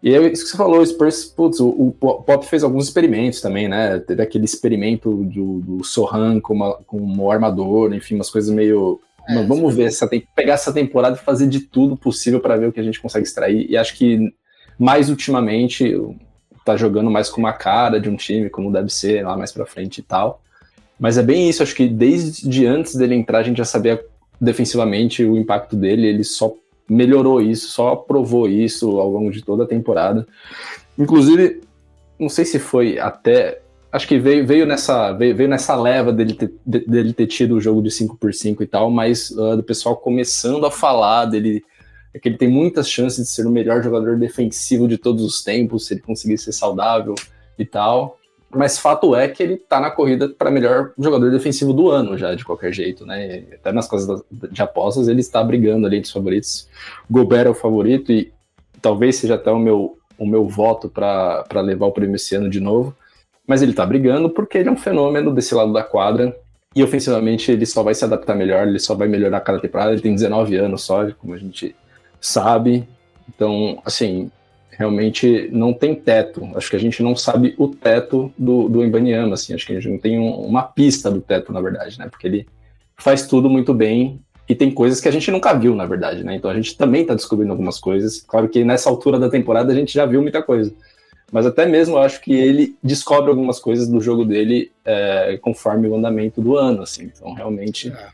[0.03, 3.41] E é isso que você falou, o Spurs, putz, o, o Pop fez alguns experimentos
[3.41, 3.97] também, né?
[3.97, 9.01] Teve aquele experimento do, do Sohan com, uma, com um armador, enfim, umas coisas meio
[9.27, 12.57] é, vamos ver, essa, tem que pegar essa temporada e fazer de tudo possível para
[12.57, 13.69] ver o que a gente consegue extrair.
[13.69, 14.33] E acho que
[14.77, 15.95] mais ultimamente
[16.65, 19.65] tá jogando mais com uma cara de um time, como deve ser lá mais para
[19.65, 20.41] frente e tal.
[20.99, 24.03] Mas é bem isso, acho que desde antes dele entrar a gente já sabia
[24.39, 26.53] defensivamente o impacto dele, ele só
[26.89, 30.27] melhorou isso, só provou isso ao longo de toda a temporada.
[30.97, 31.61] Inclusive,
[32.19, 33.61] não sei se foi até
[33.95, 37.61] acho que veio, veio, nessa, veio, veio nessa leva dele ter, dele ter tido o
[37.61, 41.63] jogo de 5 por 5 e tal, mas uh, do pessoal começando a falar dele,
[42.13, 45.41] é que ele tem muitas chances de ser o melhor jogador defensivo de todos os
[45.41, 47.15] tempos, se ele conseguir ser saudável
[47.57, 48.19] e tal.
[48.49, 52.35] Mas fato é que ele tá na corrida para melhor jogador defensivo do ano já,
[52.35, 53.43] de qualquer jeito, né?
[53.53, 56.67] Até nas coisas de apostas ele está brigando ali entre os favoritos.
[57.09, 58.31] Gobert é o favorito e
[58.81, 62.59] talvez seja até o meu, o meu voto para levar o prêmio esse ano de
[62.59, 62.95] novo.
[63.47, 66.35] Mas ele tá brigando porque ele é um fenômeno desse lado da quadra.
[66.75, 69.91] E ofensivamente ele só vai se adaptar melhor, ele só vai melhorar cada temporada.
[69.91, 71.75] Ele tem 19 anos só, como a gente
[72.19, 72.87] sabe.
[73.29, 74.29] Então, assim,
[74.71, 76.49] realmente não tem teto.
[76.55, 79.53] Acho que a gente não sabe o teto do, do Embanyama, assim.
[79.53, 82.07] Acho que a gente não tem um, uma pista do teto, na verdade, né?
[82.09, 82.47] Porque ele
[82.97, 86.35] faz tudo muito bem e tem coisas que a gente nunca viu, na verdade, né?
[86.35, 88.21] Então a gente também está descobrindo algumas coisas.
[88.21, 90.73] Claro que nessa altura da temporada a gente já viu muita coisa.
[91.31, 95.87] Mas até mesmo eu acho que ele descobre algumas coisas do jogo dele é, conforme
[95.87, 97.11] o andamento do ano, assim.
[97.15, 98.07] Então realmente é.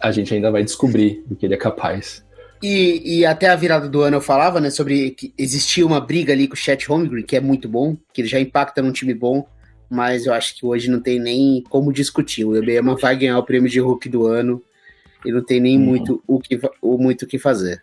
[0.00, 2.24] a gente ainda vai descobrir do que ele é capaz.
[2.62, 6.32] E, e, até a virada do ano eu falava, né, sobre que existia uma briga
[6.32, 9.12] ali com o Chet Holmgren, que é muito bom, que ele já impacta num time
[9.12, 9.46] bom,
[9.90, 12.44] mas eu acho que hoje não tem nem como discutir.
[12.46, 14.62] O Ebema vai ganhar o prêmio de Hulk do ano
[15.24, 15.82] e não tem nem hum.
[15.82, 17.82] muito o que o muito o que fazer.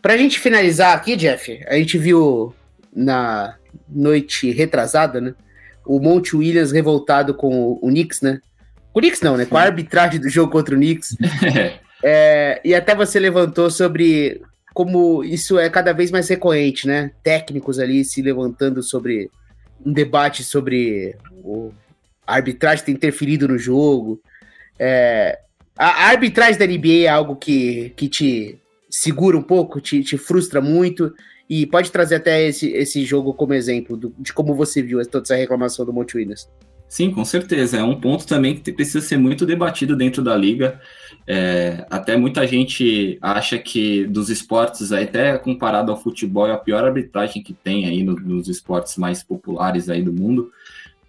[0.00, 2.54] Pra gente finalizar aqui, Jeff, a gente viu
[2.94, 3.56] na
[3.88, 5.34] noite retrasada, né,
[5.84, 8.40] o Monte Williams revoltado com o Knicks, né?
[8.92, 9.44] Com o Knicks não, né?
[9.46, 11.16] Com a arbitragem do jogo contra o Knicks.
[12.08, 14.42] É, e até você levantou sobre
[14.74, 17.10] como isso é cada vez mais recorrente, né?
[17.22, 19.30] Técnicos ali se levantando sobre
[19.84, 21.72] um debate sobre o,
[22.26, 24.20] a arbitragem ter interferido no jogo.
[24.78, 25.40] É,
[25.78, 28.58] a, a, arbitragem da NBA é algo que, que te
[28.90, 31.12] segura um pouco, te, te frustra muito,
[31.48, 35.24] e pode trazer até esse, esse jogo como exemplo do, de como você viu toda
[35.24, 36.48] essa reclamação do Monte Williams.
[36.88, 37.78] Sim, com certeza.
[37.78, 40.80] É um ponto também que precisa ser muito debatido dentro da liga.
[41.26, 46.84] É, até muita gente acha que dos esportes, até comparado ao futebol, é a pior
[46.84, 50.52] arbitragem que tem aí no, nos esportes mais populares aí do mundo.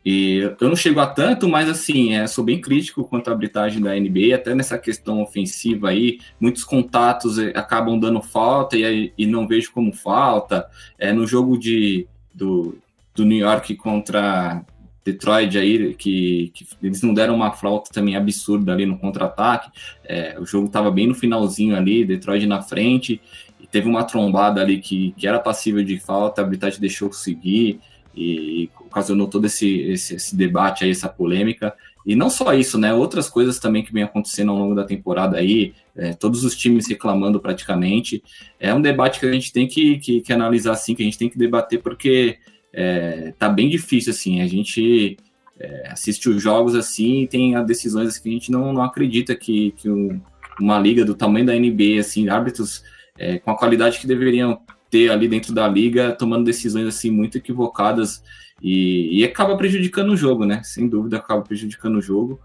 [0.10, 3.82] E eu não chego a tanto, mas assim, é, sou bem crítico quanto à arbitragem
[3.82, 9.26] da NBA, até nessa questão ofensiva aí, muitos contatos é, acabam dando falta e, e
[9.28, 10.66] não vejo como falta.
[10.98, 12.78] É, no jogo de, do,
[13.14, 14.64] do New York contra
[15.04, 19.70] Detroit aí, que, que, eles não deram uma flauta também absurda ali no contra-ataque.
[20.06, 23.20] É, o jogo estava bem no finalzinho ali, Detroit na frente,
[23.60, 27.82] e teve uma trombada ali que, que era passível de falta, a arbitragem deixou seguir
[28.18, 31.74] e, ocasionou todo esse, esse, esse, debate aí, essa polêmica.
[32.06, 32.94] E não só isso, né?
[32.94, 36.88] Outras coisas também que vem acontecendo ao longo da temporada aí, é, todos os times
[36.88, 38.24] reclamando praticamente.
[38.60, 41.18] É um debate que a gente tem que, que, que analisar assim, que a gente
[41.18, 42.38] tem que debater, porque
[42.74, 45.18] é, tá bem difícil, assim, a gente
[45.60, 49.36] é, assiste os jogos assim e tem decisões assim, que a gente não, não acredita
[49.36, 50.22] que, que um,
[50.60, 52.84] uma liga do tamanho da NBA, assim, árbitros
[53.18, 57.38] é, com a qualidade que deveriam ter ali dentro da liga, tomando decisões assim muito
[57.38, 58.22] equivocadas
[58.62, 60.62] e, e acaba prejudicando o jogo, né?
[60.64, 62.40] Sem dúvida acaba prejudicando o jogo.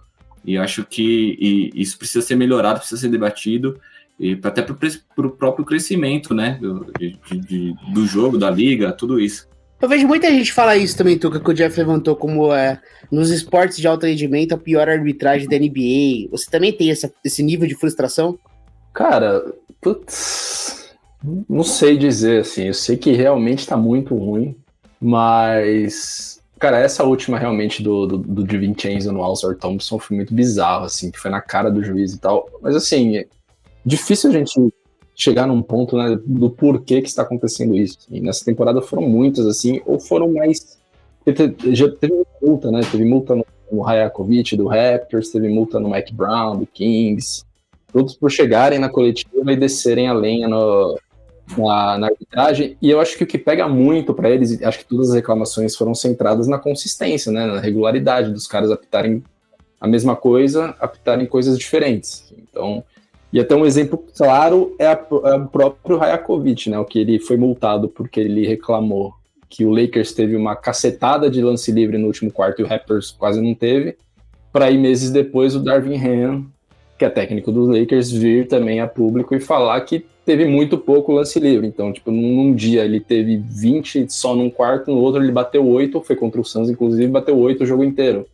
[0.44, 3.78] E acho que e isso precisa ser melhorado, precisa ser debatido,
[4.18, 6.58] e até para o próprio crescimento, né?
[6.60, 9.48] Do, de, de, do jogo, da liga, tudo isso.
[9.80, 12.80] Eu vejo muita gente falar isso também, Tuca, que o Jeff levantou como é,
[13.10, 16.30] nos esportes de alto rendimento a pior arbitragem da NBA.
[16.30, 18.38] Você também tem essa, esse nível de frustração?
[18.94, 19.42] Cara,
[19.80, 20.91] putz,
[21.48, 22.64] não sei dizer assim.
[22.64, 24.56] Eu sei que realmente tá muito ruim,
[25.00, 30.32] mas Cara, essa última realmente do, do, do de Vincenzo no Alzar Thompson foi muito
[30.32, 32.48] bizarro, assim, que foi na cara do juiz e tal.
[32.62, 33.26] Mas assim, é
[33.84, 34.72] difícil a gente
[35.12, 37.98] chegar num ponto né, do porquê que está acontecendo isso.
[38.08, 40.78] E nessa temporada foram muitas, assim, ou foram mais.
[41.72, 42.82] Já teve multa, né?
[42.88, 47.42] Teve multa no, no Hayakovic do Raptors, teve multa no Mike Brown, do Kings,
[47.92, 50.96] todos por chegarem na coletiva e descerem a lenha no,
[51.56, 52.76] na, na, arbitragem.
[52.80, 55.76] E eu acho que o que pega muito para eles, acho que todas as reclamações
[55.76, 57.46] foram centradas na consistência, né?
[57.46, 59.22] Na regularidade dos caras apitarem
[59.80, 62.32] a mesma coisa, apitarem coisas diferentes.
[62.38, 62.84] Então,
[63.32, 66.78] e até um exemplo claro é, é o próprio Rajakovic, né?
[66.78, 69.14] O que ele foi multado porque ele reclamou
[69.48, 73.10] que o Lakers teve uma cacetada de lance livre no último quarto e o Raptors
[73.10, 73.96] quase não teve.
[74.52, 76.46] Para aí meses depois o Darvin Ham,
[77.02, 81.10] que é técnico dos Lakers, vir também a público e falar que teve muito pouco
[81.10, 81.66] lance livre.
[81.66, 86.00] Então, tipo, num, dia ele teve 20 só num quarto, no outro ele bateu 8,
[86.02, 88.24] foi contra o Suns, inclusive, bateu 8 o jogo inteiro.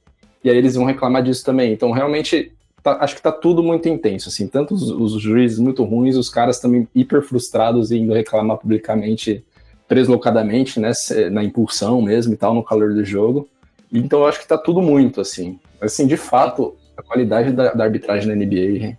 [0.44, 1.72] E aí eles vão reclamar disso também.
[1.72, 2.52] Então, realmente,
[2.82, 6.28] tá, acho que tá tudo muito intenso, assim, tanto os, os, juízes muito ruins, os
[6.28, 9.42] caras também hiper frustrados e indo reclamar publicamente,
[9.88, 10.92] deslocadamente, né,
[11.32, 13.48] na impulsão mesmo e tal, no calor do jogo.
[13.90, 15.58] Então eu acho que tá tudo muito, assim.
[15.80, 18.98] Assim, de fato, a qualidade da, da arbitragem na NBA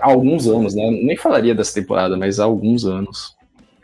[0.00, 0.90] há alguns anos, né?
[0.90, 3.36] Nem falaria dessa temporada, mas há alguns anos.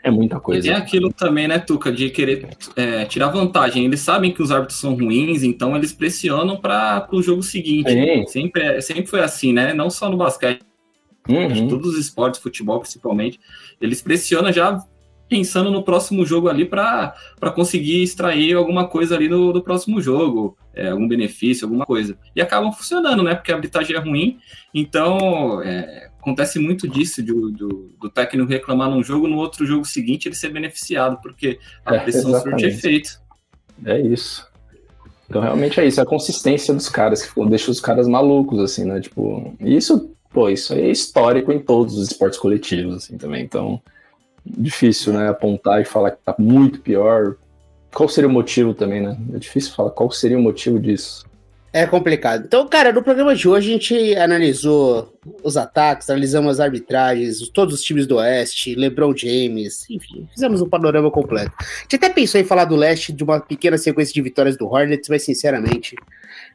[0.03, 0.67] É muita coisa.
[0.67, 3.85] E tem aquilo também, né, Tuca, de querer é, tirar vantagem.
[3.85, 7.91] Eles sabem que os árbitros são ruins, então eles pressionam para o jogo seguinte.
[7.91, 8.27] Sim.
[8.27, 9.73] Sempre, é, sempre foi assim, né?
[9.73, 10.61] Não só no basquete,
[11.27, 11.67] uhum.
[11.67, 13.39] todos os esportes, futebol principalmente.
[13.81, 14.79] Eles pressionam já
[15.27, 17.13] pensando no próximo jogo ali para
[17.55, 22.17] conseguir extrair alguma coisa ali do, do próximo jogo, é, algum benefício, alguma coisa.
[22.35, 23.35] E acabam funcionando, né?
[23.35, 24.37] Porque a arbitragem é ruim,
[24.73, 29.85] então é, acontece muito disso, do, do, do, técnico reclamar num jogo, no outro jogo
[29.85, 33.19] seguinte ele ser beneficiado, porque a é, pressão surte efeito.
[33.83, 34.47] É isso.
[35.27, 38.85] Então realmente é isso, é a consistência dos caras que deixa os caras malucos, assim,
[38.85, 38.99] né?
[39.01, 43.43] Tipo, isso, pô, isso aí é histórico em todos os esportes coletivos, assim, também.
[43.43, 43.81] Então,
[44.45, 45.29] difícil, né?
[45.29, 47.35] Apontar e falar que tá muito pior.
[47.93, 49.17] Qual seria o motivo também, né?
[49.33, 51.25] É difícil falar qual seria o motivo disso.
[51.75, 52.45] É complicado.
[52.45, 57.75] Então, cara, no programa de hoje a gente analisou os ataques, analisamos as arbitragens, todos
[57.75, 61.51] os times do Oeste, LeBron James, enfim, fizemos um panorama completo.
[61.59, 64.65] A gente até pensou em falar do Leste de uma pequena sequência de vitórias do
[64.65, 65.97] Hornets, mas sinceramente,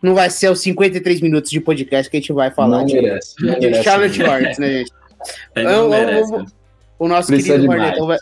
[0.02, 2.94] não vai ser os 53 minutos de podcast que a gente vai falar não de,
[2.94, 3.84] merece, não de merece.
[3.84, 4.92] Charlotte Hornets, né, gente?
[5.54, 6.32] É, não eu, merece.
[6.32, 6.46] Eu,
[7.00, 8.18] o nosso Precisa querido Hornet vai,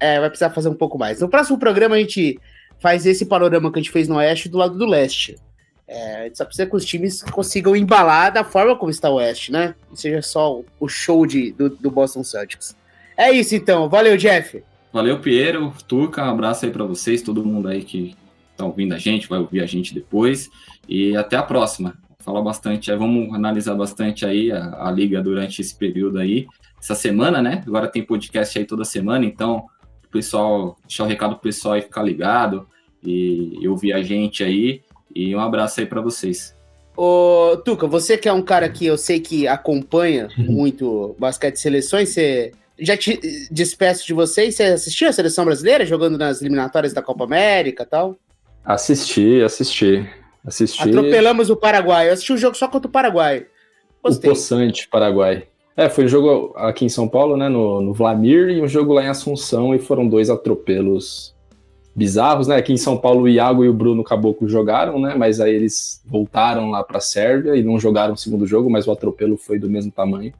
[0.00, 1.20] é, vai precisar fazer um pouco mais.
[1.20, 2.40] No próximo programa a gente
[2.80, 5.36] faz esse panorama que a gente fez no Oeste do lado do Leste.
[5.86, 9.16] É, a gente só precisa que os times consigam embalar da forma como está o
[9.16, 9.74] Oeste, né?
[9.86, 12.74] Não seja só o show de, do, do Boston Celtics.
[13.18, 13.86] É isso então.
[13.90, 14.64] Valeu, Jeff.
[14.90, 16.24] Valeu, Piero, Turca.
[16.24, 18.16] Um abraço aí para vocês, todo mundo aí que
[18.50, 20.50] está ouvindo a gente, vai ouvir a gente depois.
[20.88, 21.94] E até a próxima.
[22.20, 26.46] Fala bastante, vamos analisar bastante aí a, a liga durante esse período aí
[26.82, 27.62] essa semana, né?
[27.64, 29.66] Agora tem podcast aí toda semana, então
[30.04, 32.66] o pessoal, deixar o recado pro pessoal aí ficar ligado
[33.04, 34.82] e, e ouvir a gente aí.
[35.14, 36.56] E um abraço aí para vocês.
[36.96, 42.08] Ô, Tuca, você que é um cara que eu sei que acompanha muito basquete seleções,
[42.08, 44.56] você já te despeço de vocês.
[44.56, 48.16] Você assistiu a seleção brasileira jogando nas eliminatórias da Copa América e tal?
[48.64, 50.08] Assisti, assisti.
[50.44, 50.82] Assisti.
[50.82, 52.08] Atropelamos o Paraguai.
[52.08, 53.46] Eu assisti o um jogo só contra o Paraguai.
[54.02, 54.28] Gostei.
[54.28, 55.46] O Poçante, Paraguai.
[55.76, 58.92] É, foi um jogo aqui em São Paulo, né, no, no Vlamir, e um jogo
[58.92, 61.34] lá em Assunção, e foram dois atropelos
[61.94, 62.56] bizarros, né?
[62.56, 65.14] Aqui em São Paulo, o Iago e o Bruno Caboclo jogaram, né?
[65.16, 68.86] Mas aí eles voltaram lá para a Sérvia e não jogaram o segundo jogo, mas
[68.86, 70.32] o atropelo foi do mesmo tamanho.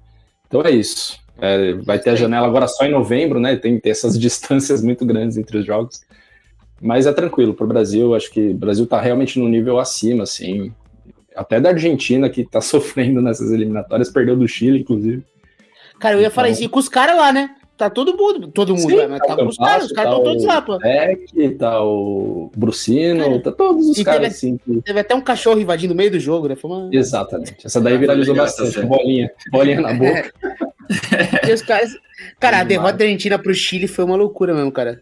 [0.47, 1.19] Então é isso.
[1.39, 3.57] É, vai ter a janela agora só em novembro, né?
[3.57, 6.03] Tem, tem essas distâncias muito grandes entre os jogos.
[6.81, 8.15] Mas é tranquilo para o Brasil.
[8.15, 10.73] Acho que o Brasil está realmente no nível acima, assim
[11.37, 15.23] até da Argentina, que tá sofrendo nessas eliminatórias, perdeu do Chile, inclusive.
[15.99, 16.35] Cara, eu ia então...
[16.35, 17.55] falar isso, e com os caras lá, né?
[17.77, 19.19] Tá todo mundo, todo mundo, Sim, né?
[19.19, 20.79] tá, tá com os caras, os caras estão tá todos lá, pô.
[20.79, 24.57] Beck, tá o Brucino, cara, tá todos os caras, teve, assim.
[24.59, 24.83] Que...
[24.83, 26.55] Teve até um cachorro invadindo no meio do jogo, né?
[26.55, 26.89] Foi uma...
[26.93, 27.67] Exatamente.
[27.67, 30.33] Essa daí viralizou bastante, bolinha, bolinha na boca.
[31.49, 31.91] e os caras...
[32.39, 35.01] Cara, a derrota da Argentina pro Chile foi uma loucura mesmo, cara.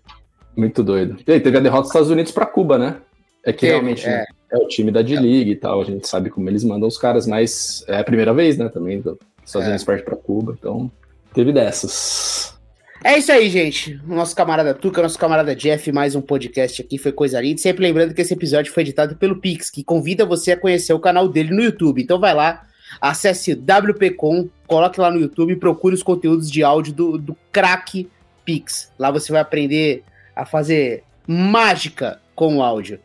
[0.57, 1.19] Muito doido.
[1.27, 2.97] E aí, teve a derrota dos Estados Unidos pra Cuba, né?
[3.45, 4.07] É que realmente...
[4.07, 4.21] É.
[4.21, 4.25] Né?
[4.51, 7.27] É o time da D-League e tal, a gente sabe como eles mandam os caras,
[7.27, 9.87] mas é a primeira vez, né, também, dos Estados Unidos é.
[9.87, 10.91] parte pra Cuba, então
[11.33, 12.59] teve dessas.
[13.03, 13.99] É isso aí, gente.
[14.07, 17.59] Nosso camarada Tuca, nosso camarada Jeff, mais um podcast aqui, foi coisa linda.
[17.59, 21.01] Sempre lembrando que esse episódio foi editado pelo Pix, que convida você a conhecer o
[21.01, 22.03] canal dele no YouTube.
[22.03, 22.67] Então vai lá,
[23.01, 28.07] acesse WPcom, coloque lá no YouTube e procure os conteúdos de áudio do, do craque
[28.45, 28.93] Pix.
[28.99, 30.03] Lá você vai aprender
[30.37, 32.99] a fazer mágica com o áudio.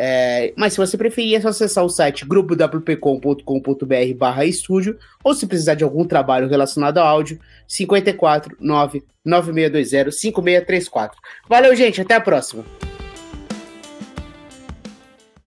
[0.00, 5.44] É, mas se você preferir, é só acessar o site grupowpcom.com.br barra estúdio, ou se
[5.44, 11.20] precisar de algum trabalho relacionado ao áudio, 54 9 9620 5634.
[11.48, 12.64] Valeu, gente, até a próxima!